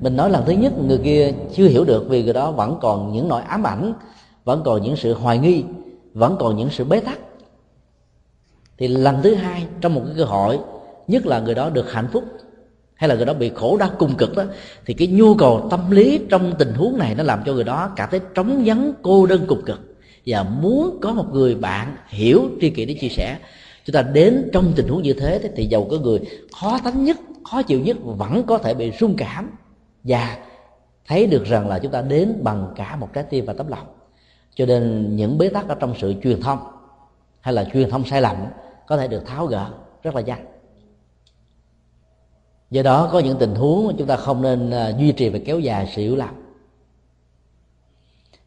[0.00, 3.12] Mình nói lần thứ nhất, người kia chưa hiểu được vì người đó vẫn còn
[3.12, 3.92] những nỗi ám ảnh,
[4.44, 5.64] vẫn còn những sự hoài nghi,
[6.14, 7.18] vẫn còn những sự bế tắc
[8.78, 10.58] thì lần thứ hai trong một cái cơ hội,
[11.06, 12.24] nhất là người đó được hạnh phúc
[12.94, 14.44] hay là người đó bị khổ đau cùng cực đó,
[14.86, 17.92] thì cái nhu cầu tâm lý trong tình huống này nó làm cho người đó
[17.96, 19.80] cảm thấy trống vắng, cô đơn cùng cực.
[20.26, 23.38] Và muốn có một người bạn hiểu tri kỷ để chia sẻ.
[23.84, 26.20] Chúng ta đến trong tình huống như thế thì giàu có người
[26.60, 27.16] khó tánh nhất,
[27.50, 29.50] khó chịu nhất vẫn có thể bị rung cảm.
[30.04, 30.38] Và
[31.06, 33.86] thấy được rằng là chúng ta đến bằng cả một trái tim và tấm lòng.
[34.54, 36.58] Cho nên những bế tắc ở trong sự truyền thông
[37.40, 38.36] hay là truyền thông sai lầm
[38.88, 39.70] có thể được tháo gỡ,
[40.02, 40.44] rất là nhanh.
[42.70, 45.60] Do đó, có những tình huống chúng ta không nên à, duy trì và kéo
[45.60, 46.44] dài sự hiểu lầm.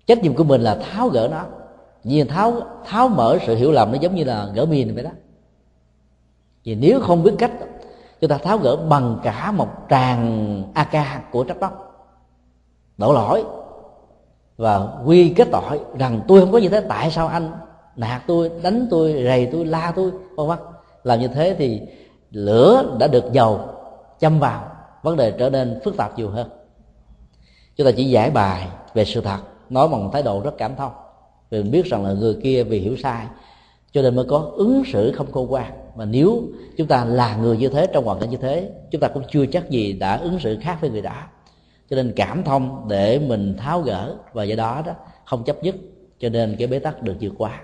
[0.08, 1.46] Trách nhiệm của mình là tháo gỡ nó.
[2.04, 5.10] Vì tháo tháo mở sự hiểu lầm nó giống như là gỡ mìn vậy đó.
[6.64, 7.52] Vì nếu không biết cách,
[8.22, 12.08] chúng ta tháo gỡ bằng cả một tràng ak của trách móc.
[12.98, 13.44] Đổ lỗi
[14.58, 17.52] và quy kết tội rằng tôi không có như thế, tại sao anh
[17.96, 20.58] nạt tôi, đánh tôi, rầy tôi, la tôi, vân vân.
[21.04, 21.82] Làm như thế thì
[22.32, 23.60] lửa đã được dầu
[24.20, 24.72] châm vào,
[25.04, 26.50] vấn đề trở nên phức tạp nhiều hơn.
[27.76, 29.38] Chúng ta chỉ giải bài về sự thật,
[29.70, 30.92] nói bằng thái độ rất cảm thông.
[31.50, 33.26] Vì mình biết rằng là người kia vì hiểu sai,
[33.92, 35.72] cho nên mới có ứng xử không khôn ngoan.
[35.96, 36.44] Mà nếu
[36.78, 39.46] chúng ta là người như thế, trong hoàn cảnh như thế, chúng ta cũng chưa
[39.46, 41.28] chắc gì đã ứng xử khác với người đã.
[41.90, 44.94] Cho nên cảm thông để mình tháo gỡ, và do đó đó,
[45.26, 45.76] không chấp nhất,
[46.20, 47.62] cho nên cái bế tắc được vượt qua.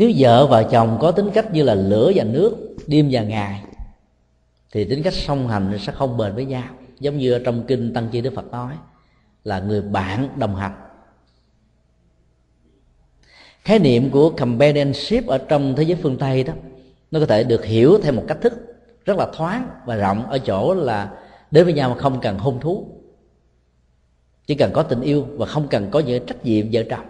[0.00, 3.62] Nếu vợ và chồng có tính cách như là lửa và nước, đêm và ngày,
[4.72, 6.64] thì tính cách song hành sẽ không bền với nhau.
[7.00, 8.74] Giống như ở trong kinh tăng chi đức phật nói
[9.44, 10.72] là người bạn đồng hành.
[13.62, 16.52] Khái niệm của companionship ở trong thế giới phương tây đó,
[17.10, 18.52] nó có thể được hiểu theo một cách thức
[19.04, 21.12] rất là thoáng và rộng ở chỗ là
[21.50, 22.86] đến với nhau mà không cần hôn thú,
[24.46, 27.06] chỉ cần có tình yêu và không cần có những trách nhiệm vợ chồng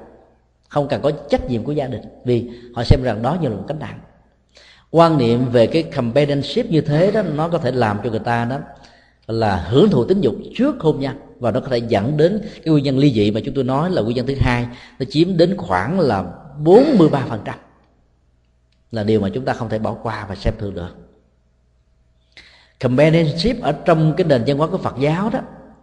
[0.70, 3.56] không cần có trách nhiệm của gia đình, vì họ xem rằng đó như là
[3.56, 4.00] một cánh nặng
[4.90, 8.44] quan niệm về cái companionship như thế đó, nó có thể làm cho người ta
[8.44, 8.59] đó
[9.26, 12.72] là hưởng thụ tính dục trước hôn nhân, và nó có thể dẫn đến cái
[12.72, 14.66] nguyên nhân ly dị mà chúng tôi nói là nguyên nhân thứ hai,
[14.98, 16.24] nó chiếm đến khoảng là
[16.64, 17.38] 43%
[18.92, 20.96] là điều mà chúng ta không thể bỏ qua và xem thường được.
[22.83, 25.40] Companionship ở trong cái nền văn hóa của Phật giáo đó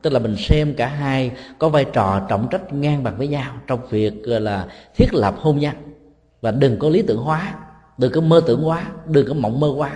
[0.08, 3.54] tức là mình xem cả hai có vai trò trọng trách ngang bằng với nhau
[3.67, 5.76] trong việc là, thiết lập hôn nhân.
[6.41, 7.56] Và đừng có lý tưởng hóa,
[7.98, 9.91] đừng có mơ tưởng quá đừng có mộng mơ quá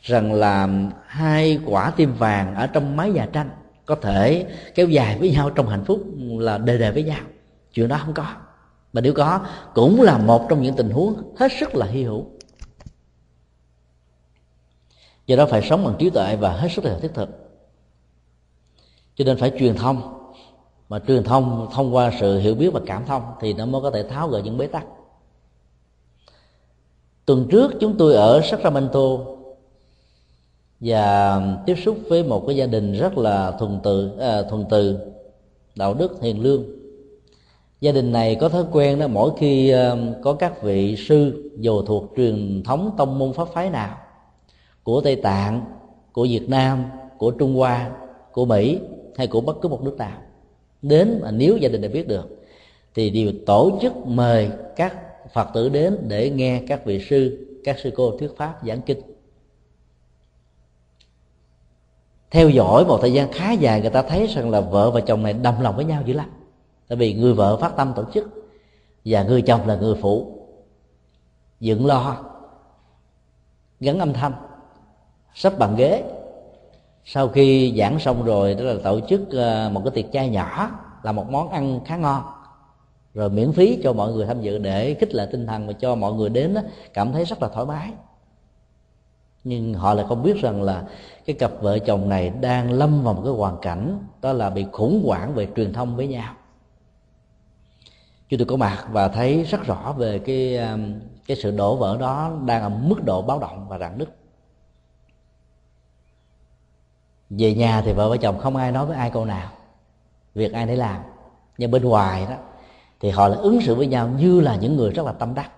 [0.00, 0.68] rằng là
[1.06, 3.50] hai quả tim vàng ở trong mái nhà tranh
[3.86, 6.00] có thể kéo dài với nhau trong hạnh phúc
[6.38, 7.20] là đề đề với nhau.
[7.72, 8.26] Chuyện đó không có.
[8.92, 9.40] Mà nếu có,
[9.74, 12.26] cũng là một trong những tình huống hết sức là hy hữu.
[15.26, 17.43] Do đó phải sống bằng trí tuệ và hết sức là thiết thực
[19.16, 20.02] cho nên phải truyền thông.
[20.88, 23.90] Mà truyền thông thông qua sự hiểu biết và cảm thông thì nó mới có
[23.90, 24.86] thể tháo gỡ những bế tắc.
[27.26, 29.18] Tuần trước chúng tôi ở Sacramento
[30.80, 34.98] và tiếp xúc với một cái gia đình rất là thuần từ à, thuần từ
[35.74, 36.64] đạo đức hiền lương.
[37.80, 41.82] Gia đình này có thói quen đó mỗi khi à, có các vị sư dù
[41.82, 43.96] thuộc truyền thống tông môn pháp phái nào
[44.82, 45.64] của tây tạng
[46.12, 46.84] của việt nam
[47.18, 47.90] của trung hoa
[48.32, 48.78] của mỹ
[49.16, 50.18] hay của bất cứ một nước nào.
[50.82, 52.44] Đến mà nếu gia đình đã biết được,
[52.94, 54.96] thì đều tổ chức mời các
[55.32, 59.00] phật tử đến để nghe các vị sư, các sư cô thuyết pháp giảng kinh.
[62.30, 65.22] Theo dõi một thời gian khá dài, người ta thấy rằng là vợ và chồng
[65.22, 66.30] này đồng lòng với nhau dữ lắm.
[66.88, 68.28] Tại vì người vợ phát tâm tổ chức
[69.04, 70.38] và người chồng là người phụ.
[71.60, 72.24] Dựng lo
[73.80, 74.32] gắn âm thanh,
[75.34, 76.04] sắp bàn ghế
[77.04, 80.70] sau khi giảng xong rồi đó là tổ chức ờ, một cái tiệc chay nhỏ,
[81.02, 82.22] là một món ăn khá ngon.
[83.14, 85.94] Rồi miễn phí cho mọi người tham dự để khích lệ tinh thần và cho
[85.94, 86.56] mọi người đến
[86.94, 87.92] cảm thấy rất là thoải mái.
[89.44, 90.84] Nhưng họ lại không biết rằng là
[91.26, 94.66] cái cặp vợ chồng này đang lâm vào một cái hoàn cảnh, đó là bị
[94.72, 96.34] khủng hoảng về truyền thông với nhau.
[98.28, 100.78] Chúng tôi có mặt và thấy rất rõ về cái ờ,
[101.26, 104.08] cái sự đổ vỡ đó đang ở mức độ báo động và rạn nứt.
[107.38, 109.50] Về nhà thì vợ và chồng không ai nói với ai câu nào.
[110.34, 111.02] Việc ai để làm.
[111.58, 112.36] Nhưng bên ngoài đó,
[113.00, 115.50] thì họ lại ứng xử với nhau như là những người rất là tâm đắc.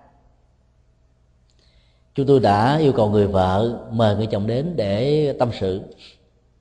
[2.15, 5.83] Chúng tôi đã yêu cầu người vợ mời người chồng đến để tâm sự.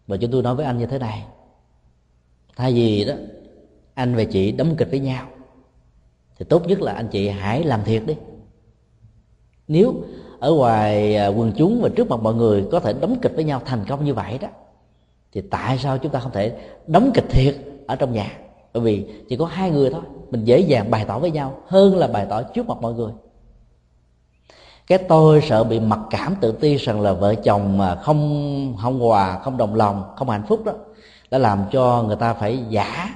[0.07, 1.23] Và chúng tôi nói với anh như thế này.
[2.55, 3.13] Thay vì đó,
[3.93, 5.27] anh và chị đóng kịch với nhau,
[6.37, 8.15] thì tốt nhất là anh chị hãy làm thiệt đi.
[9.67, 9.93] Nếu
[10.39, 13.43] ở ngoài à, quần chúng và trước mặt mọi người có thể đóng kịch với
[13.43, 14.47] nhau thành công như vậy đó
[15.35, 16.53] thì tại sao chúng ta không thể
[16.87, 17.55] đóng kịch thiệt
[17.87, 18.31] ở trong nhà?
[18.73, 20.01] Bởi vì chỉ có hai người thôi.
[20.31, 23.11] Mình dễ dàng bày tỏ với nhau hơn là bày tỏ trước mặt mọi người.
[24.87, 28.99] Cái tôi sợ bị mặc cảm tự ti rằng là vợ chồng mà không không
[28.99, 30.71] hòa, không đồng lòng, không hạnh phúc đó,
[31.31, 33.09] đã làm cho người ta phải giả.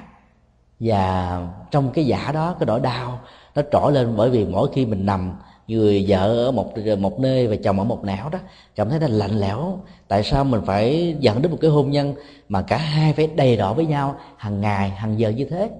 [0.80, 1.38] Và
[1.70, 3.20] trong cái giả đó, cái nỗi đau
[3.54, 5.32] nó trỗi lên bởi vì mỗi khi mình nằm
[5.68, 8.38] người vợ ở một một nơi và chồng ở một nẻo đó,
[8.74, 9.78] cảm thấy nó lạnh lẽo.
[10.08, 12.14] Tại sao mình phải dẫn đến một cái hôn nhân
[12.48, 15.70] mà cả hai phải đầy đỏ với nhau hàng ngày, hàng giờ như thế?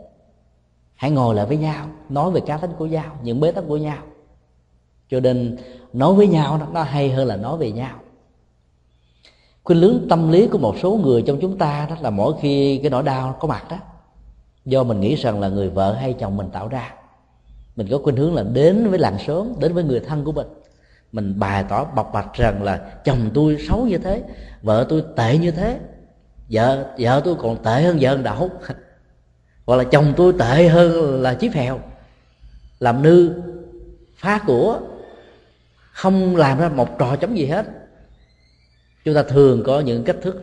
[0.94, 3.76] Hãy ngồi lại với nhau, nói về cá tính của nhau, những bế tắc của
[3.76, 3.98] nhau.
[5.10, 5.56] Cho nên
[5.92, 7.96] nói với nhau đó, nó hay hơn là nói về nhau.
[9.64, 12.78] Khuynh lướng tâm lý của một số người trong chúng ta đó là mỗi khi
[12.78, 13.76] cái nỗi đau có mặt đó,
[14.64, 16.94] do mình nghĩ rằng là người vợ hay chồng mình tạo ra
[17.80, 20.46] mình có khuynh hướng là đến với làng sớm đến với người thân của mình.
[21.12, 24.22] Mình bày tỏ bộc bạch rằng là chồng tôi xấu như thế,
[24.62, 25.78] vợ tôi tệ như thế,
[26.50, 28.50] vợ vợ tôi còn tệ hơn vợ đậu
[29.66, 31.80] hoặc là chồng tôi tệ hơn là chiếc phèo.
[32.78, 33.32] Làm nư,
[34.16, 34.80] phá của,
[35.92, 37.66] không làm ra một trò chống gì hết.
[39.04, 40.42] Chúng ta thường có những cách thức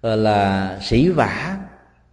[0.00, 1.56] ờ, là sĩ vả,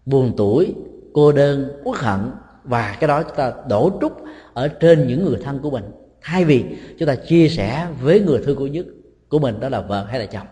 [0.06, 0.74] buồn tuổi,
[1.14, 2.32] cô đơn, uất hận
[2.64, 4.12] và cái đó chúng ta đổ trút
[4.54, 5.84] ở trên những người thân của mình.
[6.22, 6.66] Thay vì
[7.00, 8.86] chúng ta chia sẻ với người thương của nhất,
[9.30, 10.48] của mình, đó là vợ hay là chồng.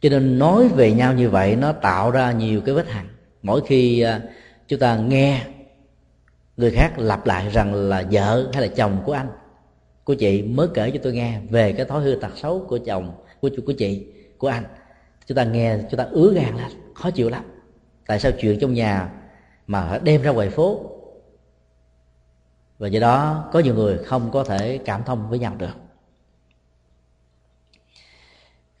[0.00, 3.06] Cho nên nói về nhau như vậy, nó tạo ra nhiều cái vết hằn.
[3.42, 4.20] Mỗi khi à,
[4.68, 5.40] chúng ta nghe
[6.56, 9.28] người khác lặp lại rằng là vợ hay là chồng của anh,
[10.04, 13.12] của chị, mới kể cho tôi nghe về cái thói hư tật xấu của chồng,
[13.40, 14.06] của của chị,
[14.38, 14.64] của anh.
[15.26, 17.44] Chúng ta nghe, chúng ta ứa gan lên, khó chịu lắm.
[18.06, 19.08] Tại sao chuyện trong nhà
[19.66, 20.80] mà đem ra ngoài phố.
[22.78, 25.76] Và do đó, có nhiều người không có thể cảm thông với nhau được.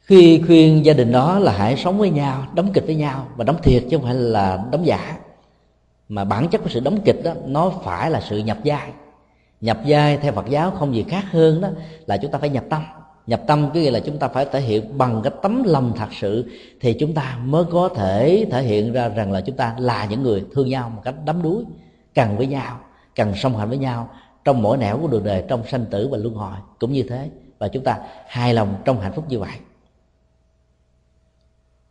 [0.00, 3.44] Khi khuyên gia đình đó là hãy sống với nhau, đóng kịch với nhau và
[3.44, 5.18] đóng thiệt chứ không phải là đóng giả.
[6.08, 8.92] Mà bản chất của sự đóng kịch đó, nó phải là sự nhập vai.
[9.60, 11.68] Nhập vai theo phật giáo không gì khác hơn đó
[12.06, 12.84] là chúng ta phải nhập tâm
[13.26, 16.08] nhập tâm cái nghĩa là chúng ta phải thể hiện bằng cái tấm lòng thật
[16.12, 20.06] sự, thì chúng ta mới có thể thể hiện ra rằng là chúng ta là
[20.10, 21.64] những người thương nhau một cách đắm đuối,
[22.14, 22.80] cần với nhau,
[23.14, 24.10] cần song hành với nhau
[24.44, 26.52] trong mỗi nẻo của đường đời, trong sanh tử và luân hồi.
[26.78, 29.56] Cũng như thế, và chúng ta hài lòng trong hạnh phúc như vậy.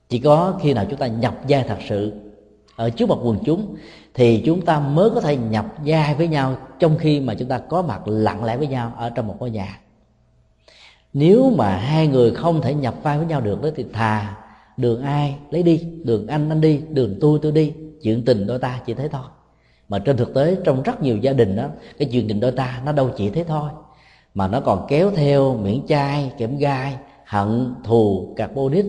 [0.10, 2.14] Chỉ có khi nào chúng ta nhập gia thật sự
[2.76, 3.76] ở trước mặt quần chúng,
[4.14, 7.58] thì chúng ta mới có thể nhập gia với nhau trong khi mà chúng ta
[7.58, 9.80] có mặt lặng lẽ với nhau ở trong một ngôi nhà
[11.16, 14.38] nếu mà hai người không thể nhập vai với nhau được đó thì thà,
[14.78, 17.74] đường ai lấy đi, đường anh anh đi, đường tôi tôi đi.
[18.02, 19.22] Chuyện tình đôi ta chỉ thế thôi.
[19.90, 22.82] Mà trên thực tế, trong rất nhiều gia đình đó, cái chuyện tình đôi ta
[22.86, 23.70] nó đâu chỉ thế thôi.
[24.34, 28.86] Mà nó còn kéo theo miễn chai kẽm gai, hận, thù, carbonic,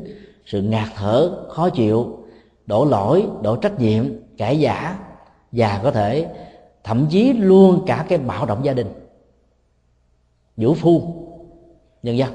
[0.46, 2.18] sự ngạt thở, khó chịu,
[2.66, 4.04] đổ lỗi, đổ trách nhiệm,
[4.38, 4.98] cãi giả
[5.52, 6.26] và có thể
[6.84, 8.88] thậm chí luôn cả cái bạo động gia đình.
[10.56, 11.22] Vũ phu
[12.02, 12.30] nhân dân.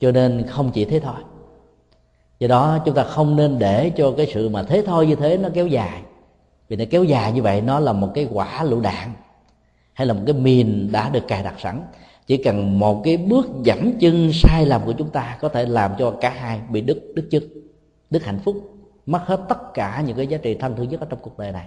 [0.00, 1.20] Cho nên không chỉ thế thôi.
[2.38, 5.36] Do đó chúng ta không nên để cho cái sự mà thế thôi như thế
[5.36, 6.02] nó kéo dài.
[6.68, 9.12] Vì nó kéo dài như vậy nó là một cái quả lựu đạn
[9.92, 11.82] hay là một cái mìn đã được cài đặt sẵn.
[12.26, 15.92] Chỉ cần một cái bước dẫm chân sai lầm của chúng ta có thể làm
[15.98, 17.42] cho cả hai bị đứt đứt chân,
[18.10, 18.74] đứt hạnh phúc,
[19.06, 21.52] mất hết tất cả những cái giá trị thân thương nhất ở trong cuộc đời
[21.52, 21.66] này.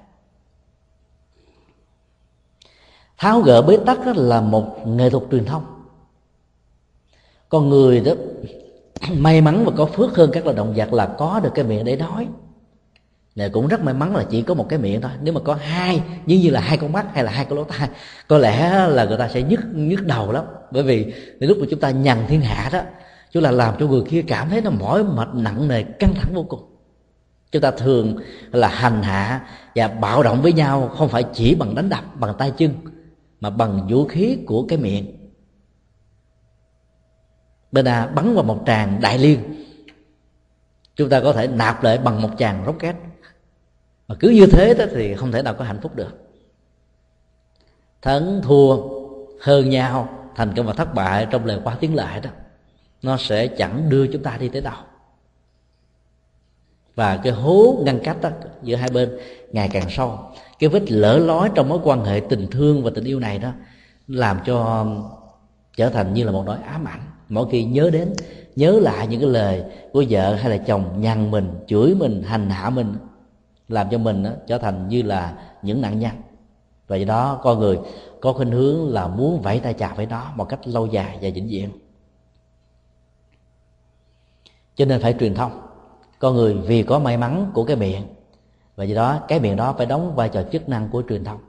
[3.18, 5.75] Tháo gỡ bế tắc là một nghệ thuật truyền thông
[7.50, 8.12] con người đó
[9.14, 11.86] may mắn và có phước hơn các loài động vật là có được cái miệng
[11.86, 12.28] để nói.
[13.36, 15.12] Này, cũng rất may mắn là chỉ có một cái miệng thôi.
[15.22, 17.64] Nếu mà có hai, như như là hai con mắt hay là hai con lỗ
[17.64, 17.90] tai,
[18.28, 20.46] có lẽ là người ta sẽ nhức nhức đầu lắm.
[20.72, 22.82] Bởi vì lúc mà chúng ta nhằn thiên hạ đó,
[23.32, 26.34] chúng là làm cho người kia cảm thấy nó mỏi mệt, nặng nề, căng thẳng
[26.34, 26.60] vô cùng.
[27.52, 28.18] Chúng ta thường
[28.52, 32.34] là hành hạ và bạo động với nhau không phải chỉ bằng đánh đập, bằng
[32.38, 32.72] tay chân,
[33.40, 35.25] mà bằng vũ khí của cái miệng
[37.76, 39.66] bên a bắn vào một tràng đại liên.
[40.96, 42.96] Chúng ta có thể nạp lại bằng một tràng rocket.
[44.08, 46.18] Mà cứ như thế đó thì không thể nào có hạnh phúc được.
[48.02, 48.78] Thắng, thua,
[49.42, 52.30] hơn nhau, thành công và thất bại trong lời qua tiếng lại đó,
[53.02, 54.78] nó sẽ chẳng đưa chúng ta đi tới đâu.
[56.96, 58.30] Và cái hố ngăn cách đó
[58.64, 59.18] giữa hai bên
[59.52, 60.20] ngày càng sâu.
[60.60, 63.52] Cái vết lỡ lói trong mối quan hệ tình thương và tình yêu này đó
[64.08, 64.86] làm cho
[65.78, 68.14] trở thành như là một nỗi ám ảnh mỗi khi nhớ đến
[68.56, 72.50] nhớ lại những cái lời của vợ hay là chồng nhằn mình chửi mình hành
[72.50, 72.94] hạ mình
[73.68, 76.12] làm cho mình đó, trở thành như là những nạn nhân.
[76.88, 77.80] Và do đó con người
[78.22, 81.30] có khuynh hướng là muốn vẫy tay chào với nó một cách lâu dài và
[81.36, 81.70] vĩnh viễn.
[84.76, 85.62] Cho nên phải truyền thông.
[86.20, 88.04] Con người vì có may mắn của cái miệng
[88.76, 91.40] và do đó cái miệng đó phải đóng vai trò chức năng của truyền thông.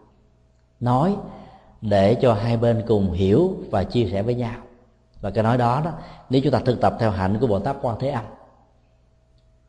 [0.80, 1.16] Nói
[1.80, 4.65] để cho hai bên cùng hiểu và chia sẻ với nhau
[5.26, 5.92] và cái nói đó đó,
[6.30, 8.24] nếu chúng ta thực tập theo hạnh của bồ tát quan thế âm,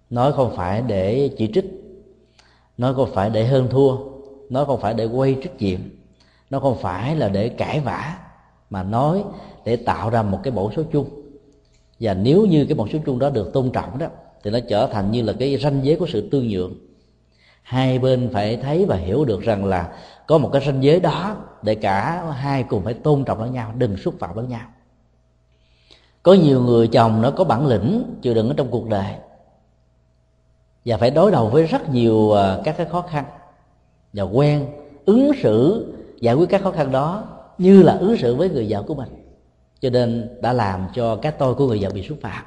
[0.10, 1.66] nói không phải để chỉ trích,
[2.78, 3.98] nói không phải để hơn thua,
[4.50, 5.80] nói không phải để quay trách nhiệm
[6.50, 8.18] nó không phải là để cãi vã,
[8.70, 9.24] mà nói
[9.66, 11.10] để tạo ra một cái bộ số chung.
[12.00, 14.08] Và nếu như cái bộ số chung đó được tôn trọng đó,
[14.44, 16.74] thì nó trở thành như là cái ranh giới của sự tương nhượng.
[17.62, 21.36] Hai bên phải thấy và hiểu được rằng là có một cái ranh giới đó
[21.62, 24.68] để cả hai cùng phải tôn trọng lẫn nhau, đừng xúc phạm lẫn nhau
[26.24, 29.14] có nhiều người chồng nó có bản lĩnh, chịu đựng ở trong cuộc đời.
[30.86, 33.26] Và phải đối đầu với rất nhiều à, các cái khó khăn.
[34.14, 34.68] Và quen,
[35.06, 35.86] ứng xử,
[36.20, 37.24] giải quyết các khó khăn đó
[37.58, 39.10] như là ứng xử với người vợ của mình.
[39.80, 42.46] Cho nên đã làm cho cái tôi của người vợ bị xúc phạm.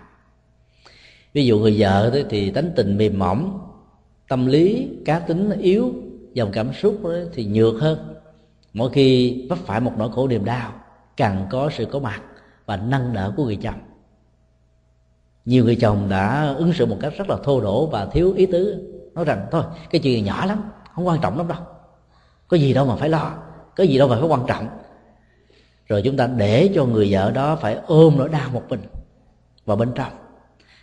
[1.33, 3.61] Ví dụ người vợ thì tính tình mềm mỏng,
[4.29, 5.93] tâm lý, cá tính yếu,
[6.35, 6.99] dòng cảm xúc
[7.35, 8.15] thì nhược hơn.
[8.73, 10.73] Mỗi khi vấp phải một nỗi khổ niềm đau
[11.17, 12.23] cần có sự có mặt
[12.71, 13.81] và nâng đỡ của người chồng.
[15.45, 18.47] Nhiều người chồng đã ứng xử một cách rất là thô đổ và thiếu ý
[18.47, 20.63] tứ, nói rằng, thôi, cái chuyện nhỏ lắm,
[20.95, 21.59] không quan trọng lắm đâu.
[22.49, 23.33] Có gì đâu mà phải lo,
[23.77, 24.69] có gì đâu mà phải quan trọng.
[25.89, 28.81] Rồi chúng ta để cho người vợ đó phải ôm nỗi đau một mình
[29.65, 30.13] vào bên trong.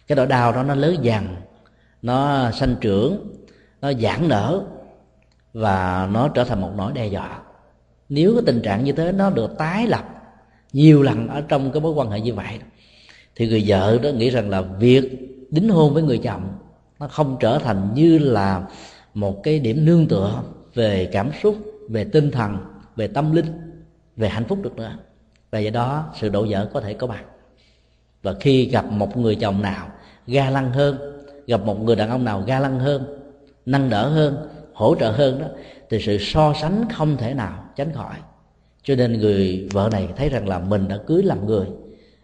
[0.08, 1.36] Cái nỗi đau đó nó lớn dần,
[2.02, 3.36] nó sanh trưởng,
[3.82, 4.64] nó giãn nở
[5.54, 7.40] và nó trở thành một nỗi đe dọa.
[8.10, 10.04] Nếu cái tình trạng như thế nó được tái lập
[10.74, 12.60] nhiều lần ở trong cái mối quan hệ như vậy
[13.36, 15.04] thì người vợ đó nghĩ rằng là việc
[15.52, 16.50] đính hôn với người chồng
[17.00, 18.64] nó không trở thành như là
[19.14, 20.44] một cái điểm nương tựa
[20.74, 21.58] về cảm xúc,
[21.90, 22.58] về tinh thần,
[22.96, 23.46] về tâm linh,
[24.16, 24.98] về hạnh phúc được nữa.
[25.52, 27.24] Và do đó, sự đổ vỡ có thể có mặt.
[28.24, 29.88] Và khi gặp một người chồng nào
[30.28, 30.98] ga lăng hơn,
[31.48, 33.20] gặp một người đàn ông nào ga lăng hơn,
[33.66, 35.48] nâng đỡ hơn, hỗ trợ hơn đó,
[35.90, 38.16] thì sự so sánh không thể nào tránh khỏi
[38.88, 41.68] cho nên người vợ này thấy rằng là mình đã cưới làm người.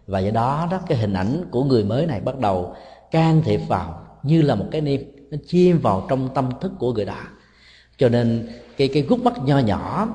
[0.07, 2.76] Và do đó đó, cái hình ảnh của người mới này bắt đầu
[3.11, 5.01] can thiệp vào như là một cái niêm,
[5.32, 7.18] nó chìm vào trong tâm thức của người đó.
[7.97, 8.47] Cho nên
[8.78, 10.09] cái cái gút mắt nho nhỏ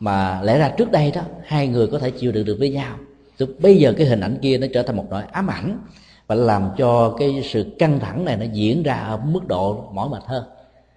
[0.00, 2.96] mà lẽ ra trước đây đó, hai người có thể chịu đựng được với nhau.
[3.38, 5.78] Thì bây giờ cái hình ảnh kia nó trở thành một nỗi ám ảnh
[6.26, 10.08] và làm cho cái sự căng thẳng này nó diễn ra ở mức độ mỏi
[10.08, 10.44] mệt hơn.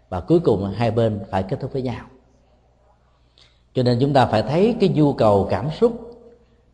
[0.09, 2.05] Và cuối cùng hai bên phải kết thúc với nhau
[3.75, 6.21] cho nên chúng ta phải thấy cái nhu cầu cảm xúc,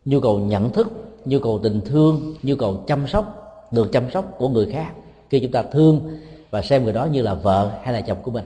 [0.05, 0.91] nhu cầu nhận thức,
[1.25, 3.37] nhu cầu tình thương, nhu cầu chăm sóc,
[3.71, 4.91] được chăm sóc của người khác.
[5.29, 6.17] Khi chúng ta thương
[6.51, 8.45] và xem người đó như là vợ hay là chồng của mình.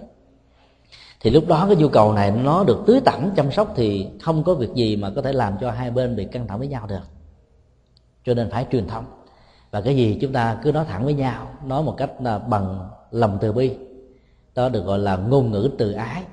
[1.22, 4.44] Thì lúc đó cái nhu cầu này nó được tưới tẩm chăm sóc thì không
[4.44, 6.88] có việc gì mà có thể làm cho hai bên bị căng thẳng với nhau
[6.88, 7.00] được.
[8.26, 9.06] Cho nên phải truyền thông.
[9.72, 12.90] Và cái gì chúng ta cứ nói thẳng với nhau, nói một cách là bằng
[13.12, 13.72] lòng từ bi.
[14.56, 16.24] Đó được gọi là ngôn ngữ từ ái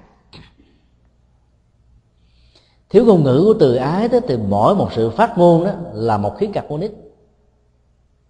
[2.93, 6.19] thiếu ngôn ngữ của từ ái đó thì mỗi một sự phát ngôn đó là
[6.19, 6.93] một khí carbonic.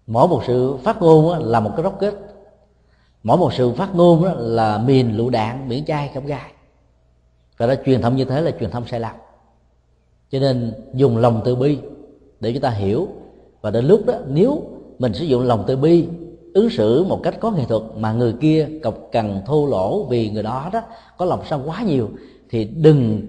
[0.06, 2.14] Mỗi một sự phát ngôn đó là một cái rocket.
[3.22, 6.52] Mỗi một sự phát ngôn đó là mìn lựu đạn, miễn chai, không gai.
[7.56, 9.12] Và đó truyền thông như thế là truyền thông sai lầm.
[10.30, 11.78] Cho nên dùng lòng từ bi
[12.40, 13.08] để chúng ta hiểu.
[13.60, 14.62] Và đến lúc đó, nếu
[14.98, 16.06] mình sử dụng lòng từ bi,
[16.54, 20.30] ứng xử một cách có nghệ thuật mà người kia cọc cần thô lỗ vì
[20.30, 20.82] người đó đó
[21.18, 22.08] có lòng sân quá nhiều,
[22.50, 23.26] thì đừng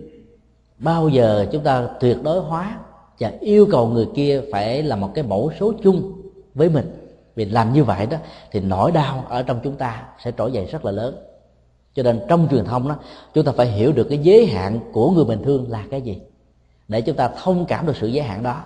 [0.84, 2.80] bao giờ chúng ta tuyệt đối hóa
[3.20, 6.22] và yêu cầu người kia phải là một cái mẫu số chung
[6.54, 7.00] với mình.
[7.36, 8.18] Vì làm như vậy đó,
[8.52, 11.16] thì nỗi đau ở trong chúng ta sẽ trỗi dậy rất là lớn.
[11.96, 12.96] Cho nên trong truyền thông đó,
[13.34, 16.22] chúng ta phải hiểu được cái giới hạn của người bình thường là cái gì.
[16.88, 18.64] Để chúng ta thông cảm được sự giới hạn đó.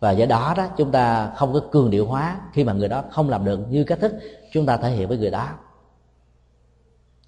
[0.00, 3.04] Và do đó đó, chúng ta không có cường điệu hóa khi mà người đó
[3.10, 4.12] không làm được như cách thức
[4.52, 5.48] chúng ta thể hiện với người đó.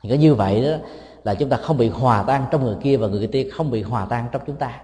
[0.02, 0.76] Thì có như vậy đó
[1.24, 3.82] là chúng ta không bị hòa tan trong người kia và người kia không bị
[3.82, 4.80] hòa tan trong chúng ta.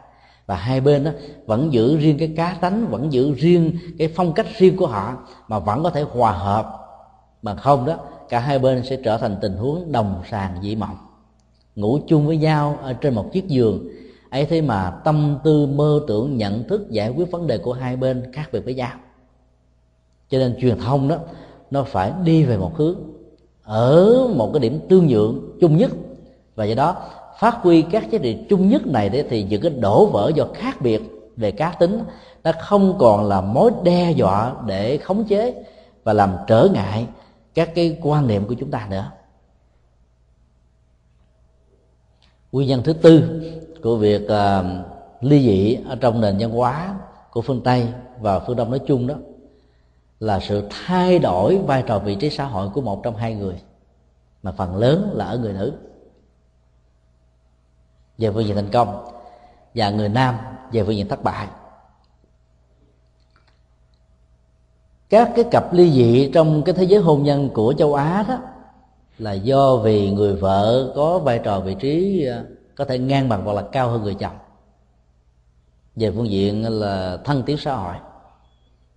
[0.47, 1.11] Và hai bên đó
[1.47, 5.17] vẫn giữ riêng cái cá tánh, vẫn giữ riêng cái phong cách riêng của họ,
[5.49, 6.73] mà vẫn có thể hòa hợp.
[7.43, 7.97] Mà không đó,
[8.29, 10.97] cả hai bên sẽ trở thành tình huống đồng sàng dị mộng.
[11.77, 13.89] Ngủ chung với nhau ở trên một chiếc giường,
[14.31, 17.97] ấy thế mà tâm tư, mơ tưởng, nhận thức giải quyết vấn đề của hai
[17.97, 18.93] bên khác biệt với nhau.
[20.31, 21.17] Cho nên truyền thông đó,
[21.71, 22.99] nó phải đi về một hướng,
[23.63, 25.91] ở một cái điểm tương nhượng chung nhất
[26.57, 26.97] và do đó
[27.39, 30.47] phát huy các giá trị chung nhất này đấy thì những cái đổ vỡ do
[30.55, 31.03] khác biệt
[31.37, 32.01] về cá tính
[32.45, 35.65] nó không còn là mối đe dọa để khống chế
[36.05, 37.07] và làm trở ngại
[37.55, 39.11] các cái quan niệm của chúng ta nữa.
[42.53, 43.43] Nguyên nhân thứ tư
[43.83, 44.67] của việc uh,
[45.21, 46.95] ly dị ở trong nền văn hóa
[47.31, 47.89] của phương tây
[48.21, 49.15] và phương đông nói chung đó
[50.21, 53.55] là sự thay đổi vai trò vị trí xã hội của một trong hai người
[54.43, 55.73] mà phần lớn là ở người nữ
[58.19, 59.05] về phương diện thành công
[59.75, 60.37] và người nam
[60.73, 61.49] về phương diện thất bại.
[65.09, 68.39] Các cái cặp ly dị trong cái thế giới hôn nhân của châu á đó
[69.19, 72.45] là do vì người vợ có vai trò vị trí à,
[72.75, 74.37] có thể ngang bằng hoặc là cao hơn người chồng.
[75.97, 77.95] Về phương diện là thân tiến xã hội.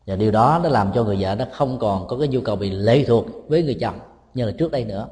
[0.06, 2.56] Và điều đó nó làm cho người vợ nó không còn có cái nhu cầu
[2.56, 4.00] bị lệ thuộc với người chồng
[4.34, 5.08] như là trước đây nữa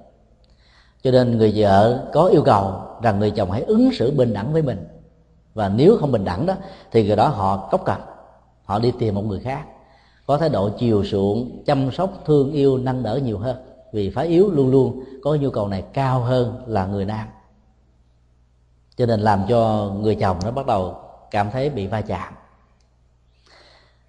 [1.02, 4.54] cho nên người vợ có yêu cầu rằng người chồng hãy ứng xử bình đẳng
[4.54, 4.88] với mình.
[5.54, 6.54] Và nếu không bình đẳng đó,
[6.92, 8.02] thì người đó họ cốc cằn
[8.66, 9.66] họ đi tìm một người khác.
[10.26, 13.58] Có thái độ chiều chuộng, chăm sóc, thương yêu, nâng đỡ nhiều hơn.
[13.94, 17.28] Vì phái yếu luôn luôn có nhu cầu này cao hơn là người nam.
[18.98, 20.96] Cho nên làm cho người chồng nó bắt đầu
[21.32, 22.34] cảm thấy bị va chạm.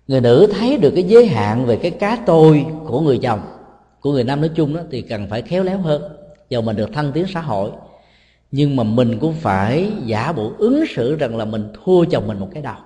[0.09, 3.41] Người nữ thấy được cái giới hạn về cái cá tôi của người chồng,
[4.01, 6.18] của người nam nói chung đó, thì cần phải khéo léo hơn
[6.49, 7.71] dầu mình được thăng tiến xã hội.
[8.51, 12.39] Nhưng mà mình cũng phải giả bộ ứng xử rằng là mình thua chồng mình
[12.39, 12.77] một cái đầu.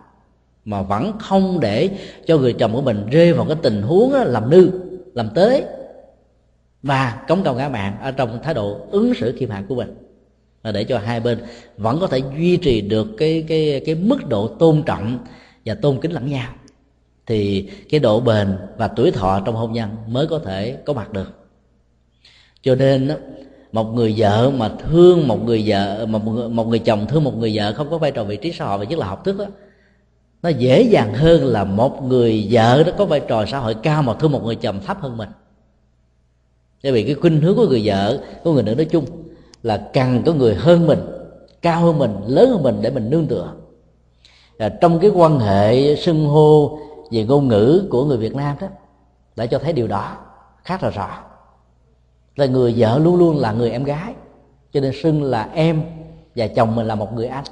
[0.64, 1.90] Mà vẫn không để
[2.26, 4.70] cho người chồng của mình rơi vào cái tình huống làm nư,
[5.14, 5.64] làm tế
[6.82, 9.94] và cống cao ngã mạng ở trong thái độ ứng xử khiêm hạ của mình.
[10.62, 11.38] Và để cho hai bên
[11.76, 15.18] vẫn có thể duy trì được cái cái cái mức độ tôn trọng
[15.64, 16.48] và tôn kính lẫn nhau,
[17.26, 21.12] thì cái độ bền và tuổi thọ trong hôn nhân mới có thể có mặt
[21.12, 21.48] được.
[22.62, 23.10] Cho nên
[23.72, 27.24] một người vợ mà thương một người vợ mà một người, một người chồng thương
[27.24, 29.24] một người vợ không có vai trò vị trí xã hội và nhất là học
[29.24, 29.44] thức đó
[30.42, 34.02] nó dễ dàng hơn là một người vợ đó có vai trò xã hội cao
[34.02, 35.28] mà thương một người chồng thấp hơn mình.
[36.82, 39.04] Bởi vì cái khuynh hướng của người vợ của người nữ nói chung
[39.62, 40.98] là cần có người hơn mình
[41.62, 43.52] cao hơn mình lớn hơn mình để mình nương tựa.
[44.58, 46.78] À, trong cái quan hệ xưng hô
[47.10, 48.66] về ngôn ngữ của người Việt Nam đó
[49.36, 50.16] đã cho thấy điều đó
[50.64, 51.31] khá là rõ
[52.36, 54.14] là người vợ luôn luôn là người em gái.
[54.72, 55.82] Cho nên xưng là em
[56.36, 57.44] và chồng mình là một người anh.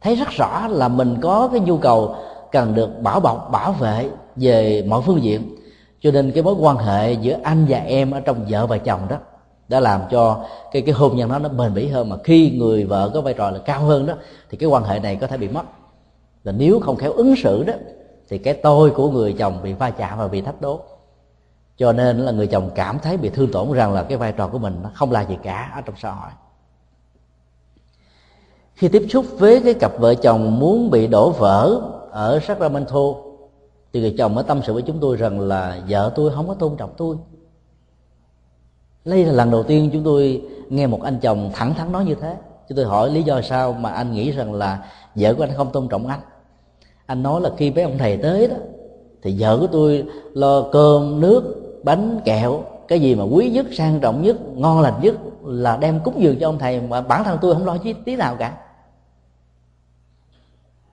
[0.00, 2.14] Thấy rất rõ là mình có cái nhu cầu
[2.52, 5.56] cần được bảo bọc, bảo vệ về mọi phương diện.
[6.00, 9.00] Cho nên cái mối quan hệ giữa anh và em ở trong vợ và chồng
[9.08, 9.16] đó,
[9.68, 12.08] đã làm cho cái cái hôn nhân đó nó bền bỉ hơn.
[12.08, 14.14] Mà khi người vợ có vai trò là cao hơn đó,
[14.50, 15.62] thì cái quan hệ này có thể bị mất.
[16.44, 17.74] Là nếu không khéo ứng xử đó,
[18.28, 20.80] thì cái tôi của người chồng bị va chạm và bị thách đố
[21.76, 24.48] cho nên là người chồng cảm thấy bị thương tổn rằng là cái vai trò
[24.48, 26.30] của mình nó không là gì cả ở trong xã hội.
[28.74, 33.00] Khi tiếp xúc với cái cặp vợ chồng muốn bị đổ vỡ ở Sacramento,
[33.92, 36.54] thì người chồng mới tâm sự với chúng tôi rằng là vợ tôi không có
[36.54, 37.16] tôn trọng tôi.
[39.04, 42.14] Đây là lần đầu tiên chúng tôi nghe một anh chồng thẳng thắn nói như
[42.14, 42.36] thế.
[42.68, 45.72] Chúng tôi hỏi lý do sao mà anh nghĩ rằng là vợ của anh không
[45.72, 46.20] tôn trọng anh.
[47.06, 48.56] Anh nói là khi mấy ông thầy tới đó,
[49.22, 54.00] thì vợ của tôi lo cơm, nước bánh kẹo, cái gì mà quý nhất, sang
[54.00, 55.14] trọng nhất, ngon lành nhất
[55.44, 58.16] là đem cúng dường cho ông thầy mà bản thân tôi không lo chi tí
[58.16, 58.58] nào cả.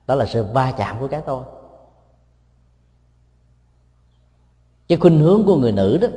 [0.07, 1.43] Đó là sự va chạm của cái tôi.
[4.87, 6.07] Cái khuynh hướng của người nữ đó,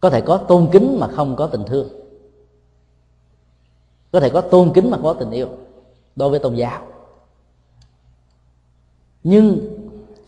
[0.00, 1.88] có thể có tôn kính mà không có tình thương.
[4.12, 5.48] Có thể có tôn kính mà có tình yêu
[6.16, 6.86] đối với tôn giáo.
[9.22, 9.58] Nhưng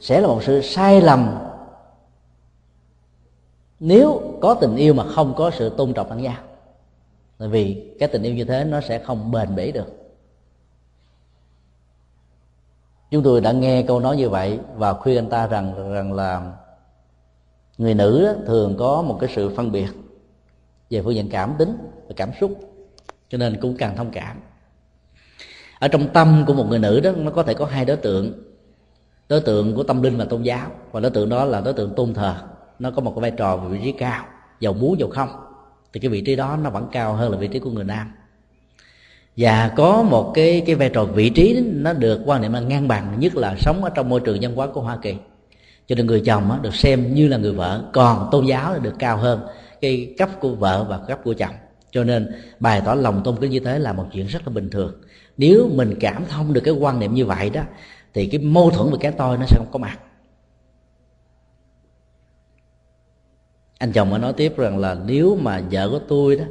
[0.00, 1.51] sẽ là một sự sai lầm
[3.84, 6.36] nếu có tình yêu mà không có sự tôn trọng lẫn nhau
[7.38, 9.86] tại vì cái tình yêu như thế nó sẽ không bền bỉ được.
[13.10, 16.52] Chúng tôi đã nghe câu nói như vậy và khuyên anh ta rằng rằng là
[17.78, 19.88] người nữ đó, thường có một cái sự phân biệt
[20.90, 21.76] về phương diện cảm tính
[22.08, 22.50] và cảm xúc
[23.28, 24.40] cho nên cũng cần thông cảm.
[25.78, 28.32] Ở trong tâm của một người nữ đó nó có thể có hai đối tượng.
[29.28, 31.94] Đối tượng của tâm linh và tôn giáo và đối tượng đó là đối tượng
[31.94, 32.36] tôn thờ
[32.82, 34.24] nó có một cái vai trò về vị trí cao.
[34.60, 35.28] Giàu muốn giàu không.
[35.92, 38.12] Thì cái vị trí đó nó vẫn cao hơn là vị trí của người nam.
[39.36, 42.88] Và có một cái cái vai trò vị trí nó được quan niệm là ngang
[42.88, 45.14] bằng nhất là sống ở trong môi trường văn hóa của Hoa Kỳ.
[45.86, 48.78] Cho nên người chồng á, được xem như là người vợ còn tôn giáo là
[48.78, 49.40] được cao hơn
[49.80, 51.54] cái cấp của vợ và cấp của chồng.
[51.90, 54.70] Cho nên bày tỏ lòng tôn kính như thế là một chuyện rất là bình
[54.70, 54.92] thường.
[55.36, 57.62] Nếu mình cảm thông được cái quan niệm như vậy đó
[58.14, 59.98] thì cái mâu thuẫn về cái tôi nó sẽ không có mặt.
[63.82, 66.44] Anh chồng mới nói tiếp rằng là nếu mà vợ của tôi đó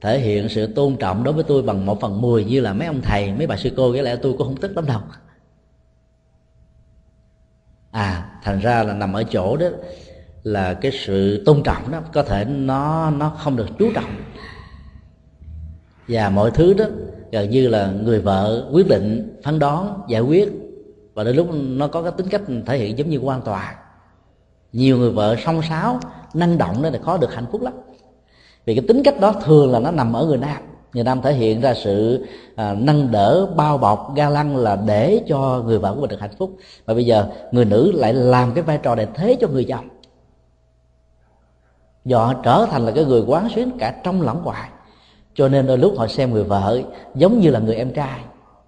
[0.00, 2.86] thể hiện sự tôn trọng đối với tôi bằng một phần mười như là mấy
[2.86, 5.00] ông thầy, mấy bà sư cô cái lẽ tôi cũng không tức lắm đâu.
[7.90, 9.66] À thành ra là nằm ở chỗ đó
[10.42, 14.10] là cái sự tôn trọng đó có thể nó nó không được chú trọng.
[16.08, 16.84] Và mọi thứ đó
[17.32, 20.52] gần như là người vợ quyết định, phán đoán, giải quyết.
[21.14, 23.74] Và đến lúc nó có cái tính cách thể hiện giống như quan tòa.
[24.72, 26.00] Nhiều người vợ song sáo
[26.36, 27.72] năng động đó là khó được hạnh phúc lắm.
[28.64, 30.62] Vì cái tính cách đó thường là nó nằm ở người nam.
[30.92, 32.26] Người nam thể hiện ra sự
[32.56, 36.20] à, nâng đỡ bao bọc ga lăng là để cho người vợ của mình được
[36.20, 36.56] hạnh phúc.
[36.84, 39.88] Và bây giờ người nữ lại làm cái vai trò để thế cho người chồng.
[42.04, 44.70] Do họ trở thành là cái người quán xuyến cả trong lẫn ngoài.
[45.34, 46.80] Cho nên đôi lúc họ xem người vợ
[47.14, 48.20] giống như là người em trai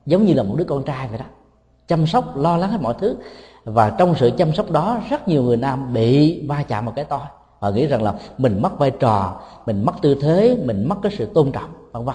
[0.07, 1.25] giống như là một đứa con trai vậy đó.
[1.89, 3.16] Chăm sóc lo lắng hết mọi thứ.
[3.64, 7.05] Và trong sự chăm sóc đó rất nhiều người nam bị va chạm một cái
[7.05, 7.29] to
[7.59, 11.13] họ nghĩ rằng là mình mất vai trò, mình mất tư thế, mình mất cái
[11.19, 12.15] sự tôn trọng, vân vân.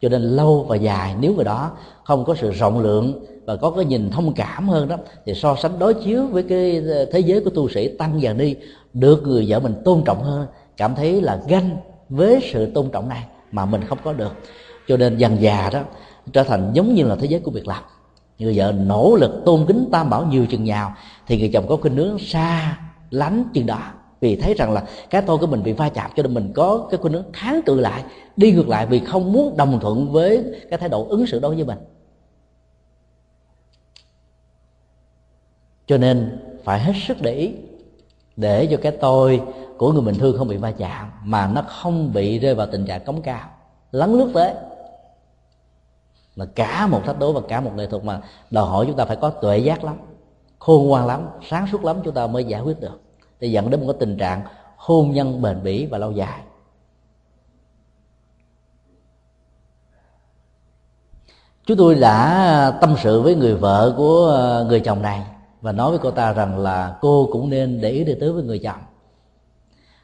[0.00, 1.70] Cho nên lâu và dài nếu người đó
[2.04, 5.56] không có sự rộng lượng và có cái nhìn thông cảm hơn đó, thì so
[5.56, 8.54] sánh đối chiếu với cái ờ, thế giới của tu sĩ tăng và ni,
[8.92, 11.76] được người vợ mình tôn trọng hơn, cảm thấy là ganh
[12.08, 14.32] với sự tôn trọng này mà mình không có được.
[14.88, 15.80] Cho nên dần già đó,
[16.32, 17.82] trở thành giống như là thế giới của việc làm.
[18.38, 20.94] Người vợ nỗ lực tôn kính tam bảo nhiều chừng nào
[21.26, 22.78] thì người chồng có khuynh hướng xa
[23.10, 23.78] lánh chừng đó
[24.20, 26.86] vì thấy rằng là cái tôi của mình bị va chạm cho nên mình có
[26.90, 28.04] cái khuynh hướng kháng cự lại,
[28.36, 31.54] đi ngược lại vì không muốn đồng thuận với cái thái độ ứng xử đối
[31.54, 31.78] với mình.
[35.86, 37.54] Cho nên phải hết sức để ý
[38.36, 39.42] để cho cái tôi
[39.78, 42.86] của người bình thường không bị va chạm mà nó không bị rơi vào tình
[42.86, 43.50] trạng cống cao
[43.92, 44.54] lắng lướt tới.
[46.36, 49.04] Là cả một thách đố và cả một nghệ thuật mà đòi hỏi chúng ta
[49.04, 49.96] phải có tuệ giác lắm,
[50.58, 53.00] khôn ngoan lắm, sáng suốt lắm chúng ta mới giải quyết được
[53.40, 54.42] để dẫn đến một cái tình trạng
[54.76, 56.40] hôn nhân bền bỉ và lâu dài.
[61.66, 65.26] Chúng tôi đã à, tâm sự với người vợ của à, người chồng này
[65.60, 68.42] và nói với cô ta rằng là cô cũng nên để ý đi tới với
[68.42, 68.80] người chồng.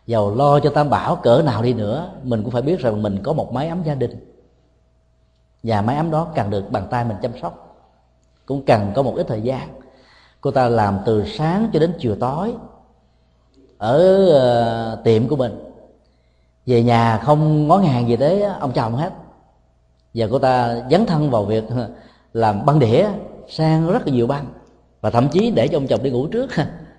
[0.07, 3.23] Giàu lo cho tam bảo cỡ nào đi nữa, mình cũng phải biết rằng mình
[3.23, 4.35] có một mái ấm gia đình.
[5.63, 7.85] Và mái ấm đó cần được bàn tay mình chăm sóc,
[8.47, 9.81] cũng cần có một ít thời gian.
[10.41, 12.55] Cô ta làm từ sáng cho đến chiều tối
[13.79, 14.27] ở
[14.99, 15.53] uh, tiệm của mình.
[16.67, 19.13] Về nhà không ngó ngàng gì tới ông chồng hết.
[20.15, 21.89] Và cô ta dấn thân vào việc ờ,
[22.33, 23.07] làm băng đĩa
[23.49, 24.47] sang rất là nhiều băng
[25.01, 26.51] và thậm chí để cho ông chồng đi ngủ trước.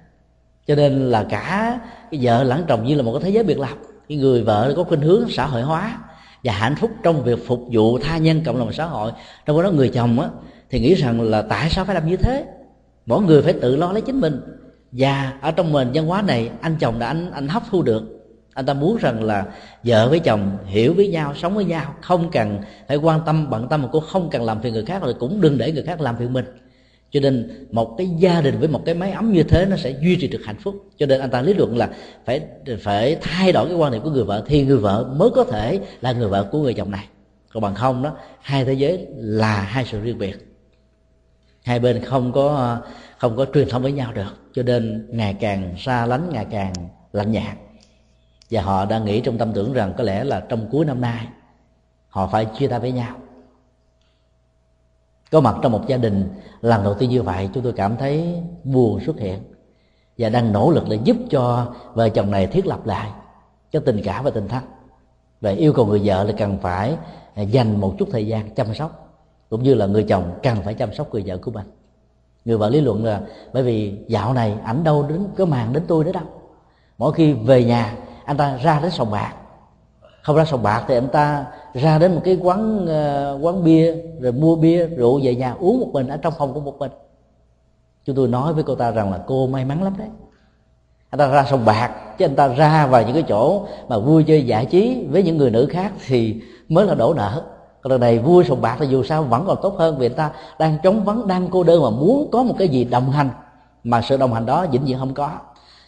[0.67, 1.79] Cho nên là cả
[2.11, 3.77] cái vợ lẫn chồng như là một cái thế giới biệt lập.
[4.09, 5.99] Cái người vợ có khuynh hướng xã hội hóa
[6.43, 9.11] và hạnh phúc trong việc phục vụ tha nhân cộng đồng xã hội.
[9.45, 10.29] Trong đó người chồng á
[10.69, 12.45] thì nghĩ rằng là tại sao phải làm như thế?
[13.05, 14.41] Mỗi người phải tự lo lấy chính mình
[14.91, 18.03] và ở trong nền văn hóa này, anh chồng đã anh anh hấp thu được.
[18.53, 19.45] Anh ta muốn rằng là
[19.83, 23.67] vợ với chồng hiểu với nhau, sống với nhau, không cần phải quan tâm, bận
[23.69, 26.01] tâm mà cũng không cần làm phiền người khác, rồi cũng đừng để người khác
[26.01, 26.45] làm phiền mình.
[27.11, 29.95] Cho nên một cái gia đình với một cái máy ấm như thế, nó sẽ
[30.01, 30.75] duy trì được hạnh phúc.
[30.97, 31.89] Cho nên anh ta lý luận là
[32.25, 32.41] phải
[32.81, 35.79] phải thay đổi cái quan niệm của người vợ, thì người vợ mới có thể
[36.01, 37.05] là người vợ của người chồng này.
[37.53, 38.11] Còn bằng không đó,
[38.41, 40.37] hai thế giới là hai sự riêng biệt.
[41.63, 42.77] Hai bên không có
[43.17, 44.35] không có truyền thông với nhau được.
[44.53, 46.73] Cho nên ngày càng xa lánh, ngày càng
[47.13, 47.57] lạnh nhạt.
[48.51, 51.27] Và họ đang nghĩ trong tâm tưởng rằng có lẽ là trong cuối năm nay,
[52.07, 53.15] họ phải chia tay với nhau.
[55.31, 56.29] Có mặt trong một gia đình,
[56.61, 59.39] lần đầu tiên như vậy, chúng tôi cảm thấy buồn xuất hiện.
[60.17, 63.11] Và đang nỗ lực để giúp cho vợ chồng này thiết lập lại
[63.71, 64.63] cái tình cảm và tình thân.
[65.41, 66.97] Và yêu cầu người vợ là cần phải
[67.35, 70.93] dành một chút thời gian chăm sóc, cũng như là người chồng cần phải chăm
[70.93, 71.65] sóc người vợ của mình
[72.47, 73.21] người vợ lý luận là
[73.53, 76.23] bởi vì dạo này ảnh đâu đến có màn đến tôi nữa đâu.
[76.97, 77.93] Mỗi khi về nhà
[78.25, 79.33] anh ta ra đến sòng bạc.
[80.23, 83.95] Không ra sòng bạc thì anh ta ra đến một cái quán uh, quán bia
[84.19, 86.91] rồi mua bia rượu về nhà uống một mình ở trong phòng của một mình.
[88.05, 90.07] Chúng tôi nói với cô ta rằng là cô may mắn lắm đấy.
[91.09, 94.23] Anh ta ra sòng bạc chứ anh ta ra vào những cái chỗ mà vui
[94.23, 97.43] chơi giải trí với những người nữ khác thì mới là đổ nợ
[97.81, 100.17] còn lần này vui sòng bạc thì dù sao vẫn còn tốt hơn vì người
[100.17, 103.29] ta đang trống vắng, đang cô đơn mà muốn có một cái gì đồng hành.
[103.83, 105.29] Mà sự đồng hành đó vĩnh viễn không có.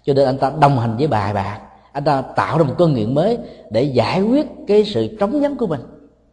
[0.04, 1.60] Cho nên anh ta đồng hành với bài bạc
[1.92, 3.38] anh ta tạo ra một cơ nghiện mới
[3.70, 5.82] để giải quyết cái sự trống vắng của mình.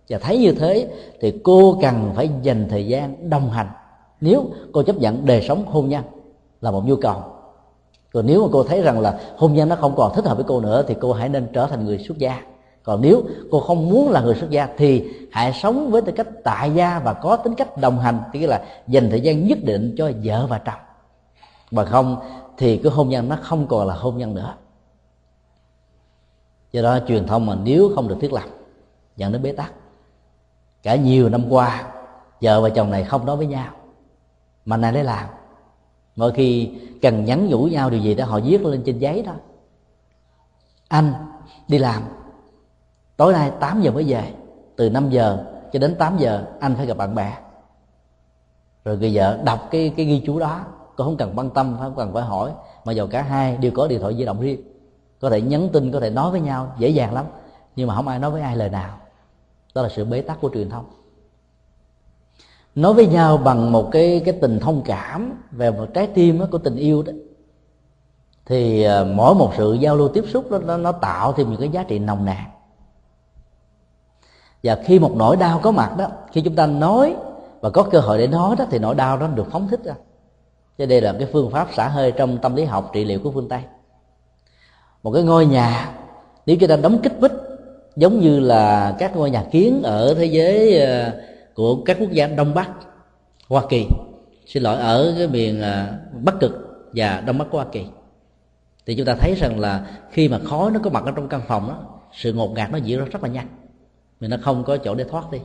[0.08, 0.88] Và thấy như thế
[1.20, 3.68] thì cô cần phải dành thời gian đồng hành.
[4.20, 6.04] Nếu cô chấp nhận đời sống hôn nhân
[6.60, 7.16] là một nhu cầu.
[8.12, 10.44] Còn nếu mà cô thấy rằng là hôn nhân nó không còn thích hợp với
[10.48, 12.40] cô nữa thì cô hãy nên trở thành người xuất gia
[12.86, 16.26] còn nếu cô không muốn là người xuất gia, thì hãy sống với tư cách
[16.44, 19.94] tại gia và có tính cách đồng hành tức là dành thời gian nhất định
[19.98, 20.80] cho vợ và chồng.
[21.70, 22.16] Mà không
[22.56, 24.54] thì cái hôn nhân nó không còn là hôn nhân nữa.
[26.72, 28.44] Do đó truyền thông mà nếu không được thiết lập,
[29.16, 29.72] dẫn đến bế tắc.
[30.82, 31.92] Cả nhiều năm qua,
[32.40, 33.72] vợ và chồng này không nói với nhau,
[34.64, 35.26] mà này lấy làm.
[36.16, 36.70] Mỗi khi
[37.02, 39.32] cần nhắn nhủ nhau điều gì đó, họ viết lên trên giấy đó.
[40.88, 41.14] Anh,
[41.68, 42.02] đi làm
[43.16, 44.32] tối nay 8 giờ mới về.
[44.76, 47.36] Từ 5 giờ cho đến 8 giờ anh phải gặp bạn bè.
[48.84, 50.60] Rồi người vợ đọc cái cái ghi chú đó.
[50.96, 52.52] Cô không cần quan tâm không cần phải hỏi.
[52.84, 54.60] Mà dầu cả hai đều có điện thoại di động riêng.
[55.20, 57.24] Có thể nhắn tin có thể nói với nhau dễ dàng lắm.
[57.76, 58.98] Nhưng mà không ai nói với ai lời nào.
[59.74, 60.84] Đó là sự bế tắc của truyền thông.
[62.74, 66.58] Nói với nhau bằng một cái cái tình thông cảm về một trái tim của
[66.58, 67.12] tình yêu đó.
[68.46, 71.60] Thì à, mỗi một sự giao lưu tiếp xúc đó, nó, nó tạo thêm những
[71.60, 72.44] cái giá trị nồng nàn
[74.66, 77.14] và khi một nỗi đau có mặt đó, khi chúng ta nói
[77.60, 79.94] và có cơ hội để nói đó, thì nỗi đau đó được phóng thích ra.
[80.78, 83.30] Cho đây là cái phương pháp xả hơi trong tâm lý học trị liệu của
[83.30, 83.60] phương tây.
[85.02, 85.92] Một cái ngôi nhà,
[86.46, 87.32] nếu chúng ta đóng kích vít
[87.96, 91.12] giống như là các ngôi nhà kiến ở thế giới ờ,
[91.54, 92.70] của các quốc gia đông bắc,
[93.48, 93.86] hoa kỳ.
[94.46, 95.86] Xin lỗi, ở cái miền ờ,
[96.22, 96.52] bắc cực
[96.94, 97.86] và đông bắc của hoa kỳ.
[98.86, 101.40] Thì chúng ta thấy rằng là khi mà khói nó có mặt ở trong căn
[101.48, 101.78] phòng đó,
[102.12, 103.48] sự ngột ngạt nó diễn ra rất là nhanh
[104.20, 105.38] vì nó không có chỗ để thoát đi.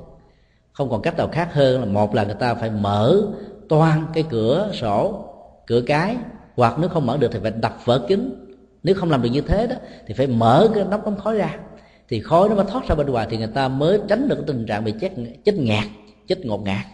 [0.73, 3.21] Không còn cách nào khác hơn là một là người ta phải mở
[3.69, 5.25] toan cái cửa sổ,
[5.67, 6.17] cửa cái,
[6.55, 8.47] hoặc nếu không mở được thì phải đập vỡ kính.
[8.83, 9.75] Nếu không làm được như thế đó,
[10.07, 11.57] thì phải mở cái nắp ống khói ra.
[12.07, 14.43] Thì khói nó mới thoát ra bên ngoài thì người ta mới tránh được cái
[14.47, 15.11] tình trạng bị chết
[15.45, 15.85] chết ngạt,
[16.27, 16.85] chết ngột ngạt.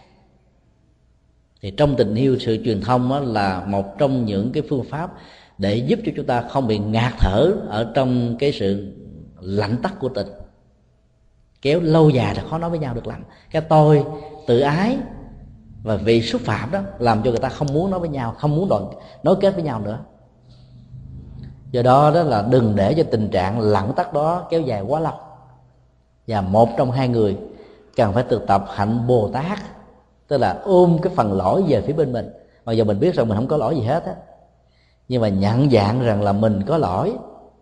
[1.62, 5.10] Thì trong tình yêu, sự truyền thông đó là một trong những cái phương pháp
[5.58, 8.92] để giúp cho chúng ta không bị ngạt thở ở trong cái sự
[9.40, 10.26] lạnh tắt của tình
[11.62, 14.04] kéo lâu dài là khó nói với nhau được lắm cái tôi,
[14.46, 14.98] tự ái
[15.82, 18.56] và vì xúc phạm đó làm cho người ta không muốn nói với nhau, không
[18.56, 18.84] muốn đoàn
[19.22, 19.98] nối kết với nhau nữa.
[21.70, 25.00] Do đó đó là đừng để cho tình trạng lặng tắt đó kéo dài quá
[25.00, 25.12] lâu.
[26.26, 27.36] Và một trong hai người
[27.96, 29.58] cần phải thực tập hạnh bồ tát,
[30.28, 32.30] tức là ôm cái phần lỗi về phía bên mình.
[32.64, 34.14] Mặc dù mình biết rằng mình không có lỗi gì hết á,
[35.08, 37.12] nhưng mà nhận dạng rằng là mình có lỗi,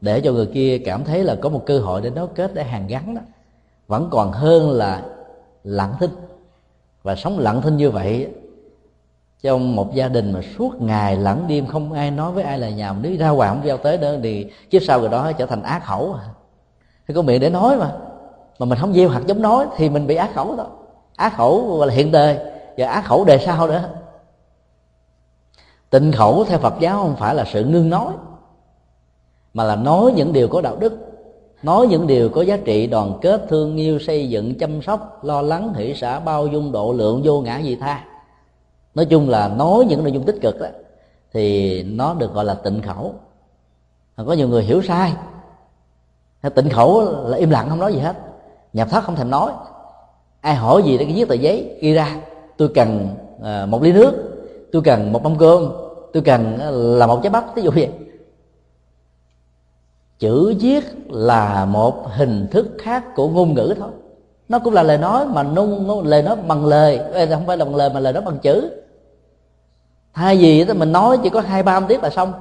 [0.01, 2.65] để cho người kia cảm thấy là có một cơ hội để nối kết, để
[2.65, 3.21] hàn gắn đó
[3.87, 5.03] vẫn còn hơn là
[5.65, 6.11] lặng thinh.
[7.03, 8.29] Và sống lặng thinh như vậy
[9.43, 12.71] trong một gia đình mà suốt ngày lẫn đêm không ai nói với ai là
[12.71, 15.63] nhầm nếu ra ngoài không giao tới nữa thì kiếp sau người đó trở thành
[15.63, 16.29] ác khẩu à.
[17.09, 17.93] thì có miệng để nói mà.
[18.59, 20.67] Mà mình không gieo hạt giống nói thì mình bị ác khẩu đó.
[21.17, 22.39] Ác khẩu là hiện đời
[22.77, 23.89] và ác khẩu đề sau nữa.
[25.91, 28.13] Tịnh khẩu theo phật giáo không phải là sự ngưng nói,
[29.55, 31.06] mà là nói những điều có đạo đức
[31.67, 35.43] nói những điều có giá trị, đoàn kết, thương yêu, xây dựng, chăm sóc, lo
[35.43, 38.05] lắng, hỷ xã bao dung, độ lượng, vô ngã vị tha.
[38.95, 40.67] Nói chung là nói những nội dung tích cực đó,
[41.33, 43.15] thì nó được gọi là tịnh khẩu.
[44.17, 45.13] Có nhiều người hiểu sai.
[46.55, 48.17] Tịnh khẩu là im lặng, không nói gì hết.
[48.73, 49.53] Nhập thất không thèm nói.
[50.41, 52.17] Ai hỏi gì để viết tờ giấy, ghi ra.
[52.57, 53.09] Tôi cần
[53.43, 54.13] à, một ly nước,
[54.73, 55.73] tôi cần một mâm cơm,
[56.13, 57.91] tôi cần à, là một trái bắp ví dụ vậy
[60.19, 63.91] chữ viết là một hình thức khác của ngôn ngữ thôi.
[64.49, 67.01] Nó cũng là lời nói mà nung lời nói bằng lời.
[67.31, 68.71] Không phải là bằng lời mà lời nói bằng chữ.
[70.15, 72.33] Thay vì đó mình nói chỉ có hai ba tiết là xong.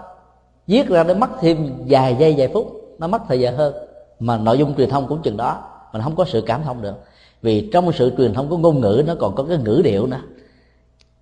[0.68, 2.68] Viết ra để mất thêm vài giây, vài phút,
[3.00, 3.74] nó mất thời gian hơn.
[4.20, 5.64] Mà nội dung truyền thông cũng chừng đó.
[5.94, 6.96] Mình không có sự cảm thông được.
[7.42, 10.20] Vì trong sự truyền thông của ngôn ngữ, nó còn có cái ngữ điệu nữa.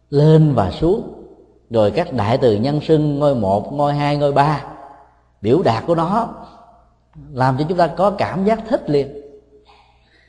[0.09, 1.13] Lên và xuống.
[1.69, 4.63] Rồi các đại từ nhân xưng ngôi một, ngôi hai, ngôi ba
[5.43, 6.27] biểu đạt của nó
[7.31, 9.21] làm cho chúng ta có cảm giác thích liền.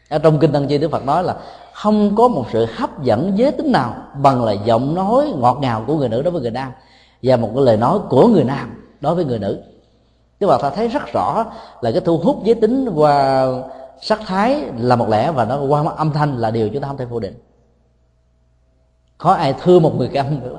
[0.08, 1.36] Ở trong kinh tăng chi đức phật nói là
[1.72, 5.84] không có một sự hấp dẫn giới tính nào bằng là giọng nói ngọt ngào
[5.86, 6.72] của người nữ đối với người nam
[7.22, 9.62] và một cái lời nói của người nam đối với người nữ.
[10.38, 11.44] Tức là ta thấy rất rõ
[11.80, 13.46] là cái thu hút giới tính qua
[14.00, 16.96] sắc thái là một lẽ và nó qua âm thanh là điều chúng ta không
[16.96, 17.34] thể phủ định.
[19.18, 20.58] Có ai thương một người câm nữa?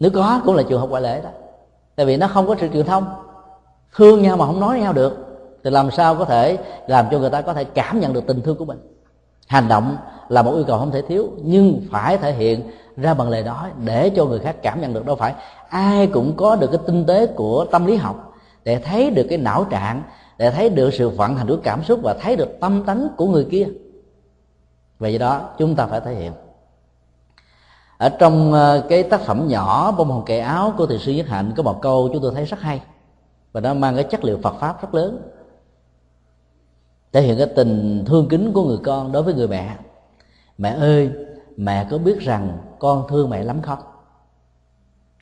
[0.00, 1.30] nếu có, cũng là trường hợp ngoại lễ đó
[2.02, 3.04] tại vì nó không có sự truyền thông.
[3.96, 5.16] Thương nhau mà không nói nhau được,
[5.64, 8.40] thì làm sao có thể làm cho người ta có thể cảm nhận được tình
[8.40, 8.78] thương của mình?
[9.46, 9.96] Hành động
[10.28, 12.60] là một yêu cầu không thể thiếu, nhưng phải thể hiện
[12.96, 15.34] ra bằng lời nói để cho người khác cảm nhận được đâu phải.
[15.68, 18.32] Ai cũng có được cái tinh tế của tâm lý học
[18.64, 20.02] để thấy được cái não trạng,
[20.38, 23.26] để thấy được sự vận hành của cảm xúc và thấy được tâm tánh của
[23.26, 23.66] người kia.
[24.98, 26.32] Vì đó, chúng ta phải thể hiện
[28.02, 31.26] ở trong ờ, cái tác phẩm nhỏ bông hồng kệ áo của thầy sư nhất
[31.26, 32.82] hạnh có một câu chúng tôi thấy rất hay.
[33.52, 35.22] Và nó mang cái chất liệu phật pháp rất lớn.
[37.12, 39.76] Thể hiện cái tình thương kính của người con đối với người mẹ.
[40.58, 41.10] Mẹ ơi,
[41.56, 43.78] mẹ có biết rằng con thương mẹ lắm không?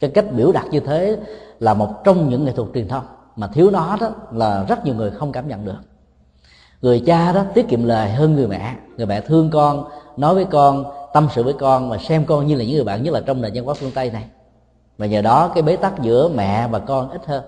[0.01, 1.19] Cái cách biểu đạt như thế
[1.59, 3.05] là một trong những nghệ thuật truyền thông.
[3.37, 5.81] Mà thiếu nó đó là rất nhiều người không cảm nhận được.
[6.83, 8.77] Người cha đó tiết kiệm lời hơn người mẹ.
[8.97, 9.85] Người mẹ thương con,
[10.17, 13.03] nói với con tâm sự với con và xem con như là những người bạn
[13.03, 14.25] nhất là trong nền văn hóa phương tây này.
[14.99, 17.45] Và nhờ đó cái bế tắc giữa mẹ và con ít hơn.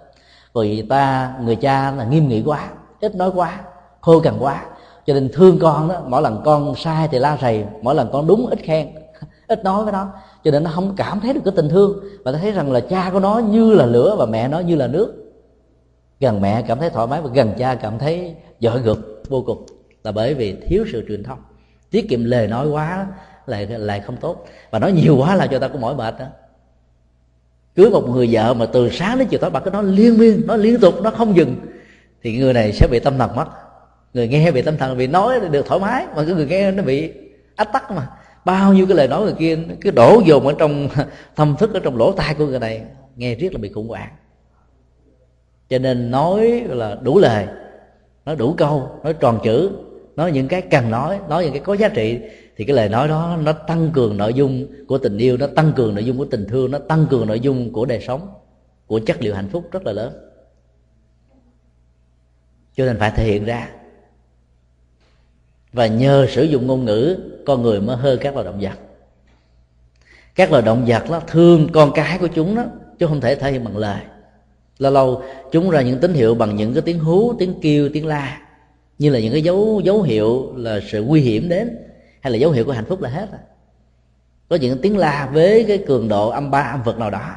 [0.55, 2.69] Rồi người ta, người cha là nghiêm nghị quá,
[3.01, 3.61] ít nói quá,
[4.01, 4.65] khô cằn quá.
[5.07, 8.27] Cho nên thương con đó, mỗi lần con sai thì la rầy, mỗi lần con
[8.27, 8.89] đúng ít khen,
[9.47, 10.09] ít nói với nó.
[10.45, 12.01] Cho nên nó không cảm thấy được cái tình thương.
[12.25, 14.77] Và nó thấy rằng là cha của nó như là lửa và mẹ nó như
[14.77, 15.15] là nước.
[16.21, 19.67] Gần mẹ cảm thấy thoải mái và gần cha cảm thấy giỏi gực vô cùng.
[20.05, 21.39] Là bởi vì thiếu sự truyền thông.
[21.91, 23.07] Tiết kiệm lời nói quá
[23.47, 24.47] lại lại không tốt.
[24.71, 26.27] Và nói nhiều quá là cho ta cũng mỏi mệt đó
[27.75, 30.47] cưới một người vợ mà từ sáng đến chiều tối bà cứ nói liên miên,
[30.47, 31.57] nói liên tục, nó không dừng.
[32.23, 33.47] Thì người này sẽ bị tâm thần mất.
[34.15, 36.83] Người nghe bị tâm thần vì nói được thoải mái, mà cái người nghe nó
[36.83, 37.13] bị
[37.57, 38.09] ách tắc mà.
[38.45, 40.89] Bao nhiêu cái lời nói người kia cứ đổ dồn ở trong
[41.35, 42.83] tâm thức, ở trong lỗ tai của người này.
[43.17, 44.11] Nghe riết là bị khủng hoảng.
[45.69, 47.47] Cho nên nói là đủ lời,
[48.25, 49.71] nói đủ câu, nói tròn chữ,
[50.17, 52.21] nói những cái cần nói nói những cái có giá trị
[52.57, 55.73] thì cái lời nói đó nó tăng cường nội dung của tình yêu, nó tăng
[55.77, 58.29] cường nội dung của tình thương, nó tăng cường nội dung của đời sống,
[58.87, 60.13] của chất liệu hạnh phúc rất là lớn.
[62.77, 63.69] Cho nên phải thể hiện ra.
[65.73, 68.79] Và nhờ sử dụng ngôn ngữ, con người mới hơn các loài động vật.
[70.35, 72.65] Các loài động vật nó thương con cái của chúng đó,
[72.99, 74.01] chứ không thể thể hiện bằng lời.
[74.79, 75.23] Lâu lâu
[75.53, 78.41] chúng ra những tín hiệu bằng những cái tiếng hú, tiếng kêu, tiếng la,
[78.99, 81.79] như là những cái dấu dấu hiệu là sự nguy hiểm đến
[82.23, 83.41] hay là dấu hiệu của hạnh phúc là hết rồi.
[84.49, 87.35] có những tiếng la với cái cường độ âm ba, âm vực nào đó.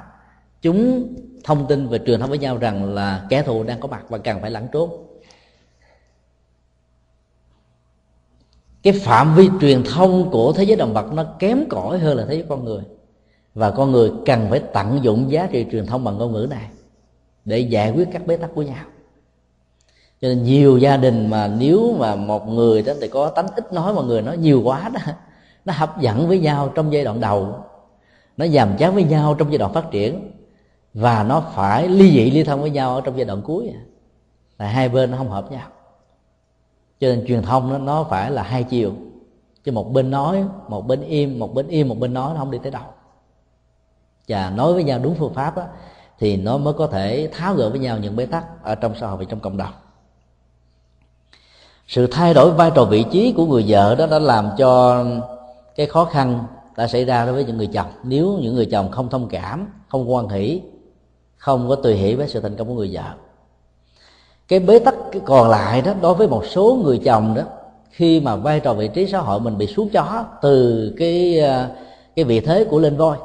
[0.61, 1.07] Chúng
[1.43, 4.17] thông tin về truyền thông với nhau rằng là kẻ thù đang có mặt và
[4.17, 5.07] cần phải lẩn trốn.
[8.83, 12.25] Cái phạm vi truyền thông của thế giới động vật nó kém cỏi hơn là
[12.25, 12.83] thế giới con người.
[13.53, 16.69] Và con người cần phải tận dụng giá trị truyền thông bằng ngôn ngữ này
[17.45, 18.85] để giải quyết các bế tắc của nhau
[20.21, 23.73] cho nên nhiều gia đình mà nếu mà một người đó thì có tánh ít
[23.73, 24.99] nói mà người nói nhiều quá đó
[25.65, 27.55] nó hấp dẫn với nhau trong giai đoạn đầu.
[28.37, 30.31] Nó giảm chán với nhau trong giai đoạn phát triển.
[30.93, 33.73] Và nó phải ly dị ly thân với nhau ở trong giai đoạn cuối.
[34.57, 35.67] Là hai bên nó không hợp nhau.
[36.99, 38.91] Cho nên truyền thông nó, nó phải là hai chiều.
[39.63, 42.51] Chứ một bên nói một bên im một bên im một bên nói nó không
[42.51, 42.83] đi tới đâu.
[44.27, 45.63] Và nói với nhau đúng phương pháp đó,
[46.19, 49.07] thì nó mới có thể tháo gỡ với nhau những bế tắc ở trong xã
[49.07, 49.73] hội và trong cộng đồng
[51.87, 55.03] sự thay đổi vai trò vị trí của người vợ đó đã làm cho
[55.75, 56.43] cái khó khăn
[56.77, 57.87] đã xảy ra đối với những người chồng.
[58.03, 60.61] Nếu những người chồng không thông cảm, không quan hỷ,
[61.37, 63.03] không có tùy hỷ với sự thành công của người vợ.
[64.47, 67.41] Cái bế tắc còn lại đó, đối với một số người chồng đó,
[67.89, 71.67] khi mà vai trò vị trí xã hội mình bị xuống chó từ cái ờ,
[72.15, 73.17] cái vị thế của lên voi,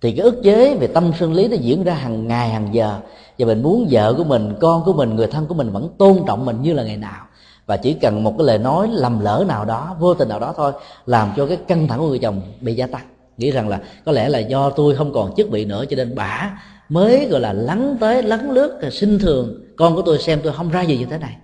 [0.00, 2.98] thì cái ức chế về tâm sinh lý nó diễn ra hàng ngày, hàng giờ.
[3.38, 6.18] Và mình muốn vợ của mình, con của mình, người thân của mình vẫn tôn
[6.26, 7.26] trọng mình như là ngày nào
[7.70, 10.54] và chỉ cần một cái lời nói lầm lỡ nào đó, vô tình nào đó
[10.56, 10.72] thôi,
[11.06, 13.06] làm cho cái căng thẳng của người chồng bị gia tăng.
[13.36, 16.14] Nghĩ rằng là có lẽ là do tôi không còn chức vị nữa, cho nên
[16.14, 16.50] bả
[16.88, 19.60] mới, gọi là, lắng tới, lắng lướt sinh thường.
[19.76, 21.36] Con của tôi xem tôi không ra gì như thế này.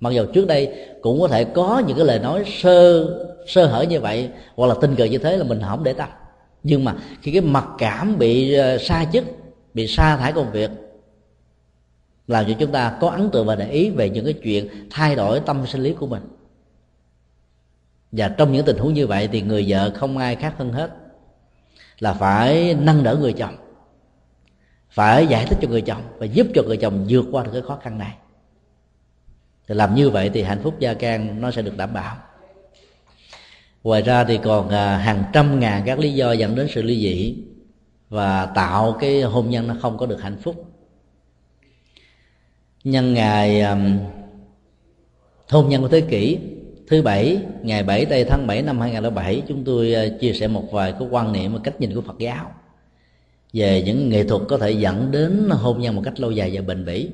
[0.00, 3.06] Mặc dù trước đây cũng có thể có những cái lời nói sơ
[3.46, 6.08] sơ hở như vậy, hoặc là tình cờ như thế là mình không để tâm.
[6.62, 9.24] Nhưng mà khi cái mặc cảm bị ờ, sa chức,
[9.74, 10.70] bị sa thải công việc
[12.26, 15.16] làm cho chúng ta có ấn tượng và để ý về những cái chuyện thay
[15.16, 16.22] đổi tâm sinh lý của mình.
[18.12, 20.90] Và trong những tình huống như vậy thì người vợ không ai khác hơn hết
[21.98, 23.56] là phải nâng đỡ người chồng,
[24.90, 27.62] phải giải thích cho người chồng và giúp cho người chồng vượt qua được cái
[27.62, 28.16] khó khăn này.
[29.68, 32.16] Thì làm như vậy thì hạnh phúc gia can nó sẽ được đảm bảo.
[33.82, 37.00] Ngoài ra thì còn à, hàng trăm ngàn các lý do dẫn đến sự ly
[37.00, 37.36] dị
[38.08, 40.73] và tạo cái hôn nhân nó không có được hạnh phúc
[42.84, 43.98] nhân ngày um,
[45.50, 46.38] hôn nhân của thế kỷ
[46.88, 50.72] thứ bảy ngày 7 tây tháng 7 năm 2007 chúng tôi uh, chia sẻ một
[50.72, 52.50] vài cái quan niệm và cách nhìn của Phật giáo
[53.52, 56.60] về những nghệ thuật có thể dẫn đến hôn nhân một cách lâu dài và
[56.62, 57.08] bền bỉ.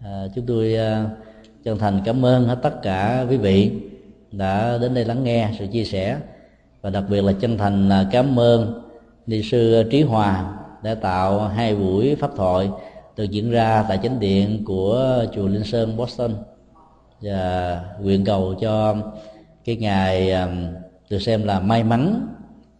[0.00, 1.10] À, chúng tôi uh,
[1.64, 3.70] chân thành cảm ơn hết tất cả quý vị
[4.32, 6.18] đã đến đây lắng nghe sự chia sẻ
[6.82, 8.82] và đặc biệt là chân thành à, cảm ơn
[9.26, 12.70] ni sư trí hòa đã tạo hai buổi pháp thoại
[13.16, 16.34] được diễn ra tại chánh điện của chùa Linh Sơn Boston.
[17.20, 18.96] Và nguyện cầu cho
[19.64, 20.50] cái ngày um,
[21.10, 22.26] được xem là may mắn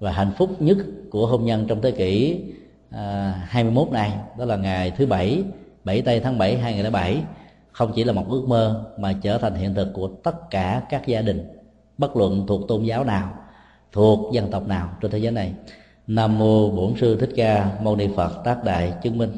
[0.01, 0.77] và hạnh phúc nhất
[1.11, 2.41] của hôn nhân trong thế kỷ
[2.91, 4.13] à, uh, 21 này.
[4.39, 5.43] Đó là ngày thứ bảy
[5.85, 7.23] 7 tây tháng 7 2007
[7.73, 11.07] không chỉ là một ước mơ mà trở thành hiện thực của tất cả các
[11.07, 11.49] gia đình
[11.99, 13.35] bất luận thuộc tôn giáo nào
[13.93, 15.53] thuộc dân tộc nào trên thế giới này.
[16.07, 19.31] Nam mô bổn sư thích ca mâu ni phật tác đại chứng minh.